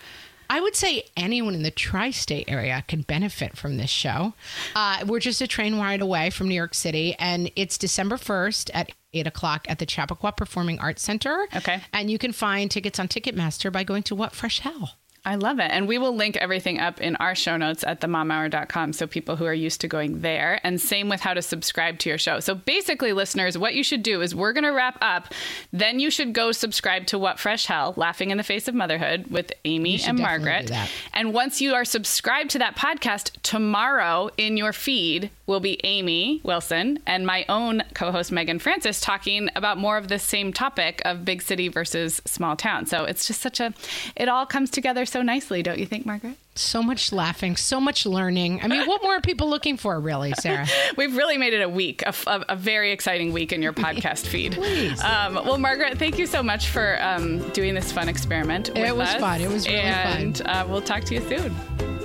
[0.50, 4.34] I would say anyone in the tri state area can benefit from this show.
[4.76, 8.70] Uh, we're just a train ride away from New York City, and it's December 1st
[8.74, 11.46] at 8 o'clock at the Chappaqua Performing Arts Center.
[11.56, 11.80] Okay.
[11.92, 14.92] And you can find tickets on Ticketmaster by going to What Fresh Hell.
[15.26, 15.70] I love it.
[15.70, 19.46] And we will link everything up in our show notes at themomhour.com so people who
[19.46, 20.60] are used to going there.
[20.62, 22.40] And same with how to subscribe to your show.
[22.40, 25.32] So basically, listeners, what you should do is we're going to wrap up.
[25.72, 29.28] Then you should go subscribe to What Fresh Hell, Laughing in the Face of Motherhood
[29.28, 30.70] with Amy and Margaret.
[31.14, 36.40] And once you are subscribed to that podcast, tomorrow in your feed will be Amy
[36.42, 41.02] Wilson and my own co host, Meagan Francis, talking about more of the same topic
[41.04, 42.86] of big city versus small town.
[42.86, 43.74] So it's just such a,
[44.16, 46.36] it all comes together so nicely, don't you think, Margaret?
[46.56, 48.60] So much laughing, so much learning.
[48.62, 50.66] I mean, what more are people looking for, really, Sarah?
[50.96, 54.26] We've really made it a week, a, a, a very exciting week in your podcast
[54.26, 54.58] feed.
[55.04, 58.70] Um, well, Margaret, thank you so much for um, doing this fun experiment.
[58.76, 59.20] it was us.
[59.20, 59.40] fun.
[59.40, 60.46] It was really and, fun.
[60.46, 61.54] uh, we'll talk to you soon.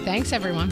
[0.04, 0.72] Thanks, everyone.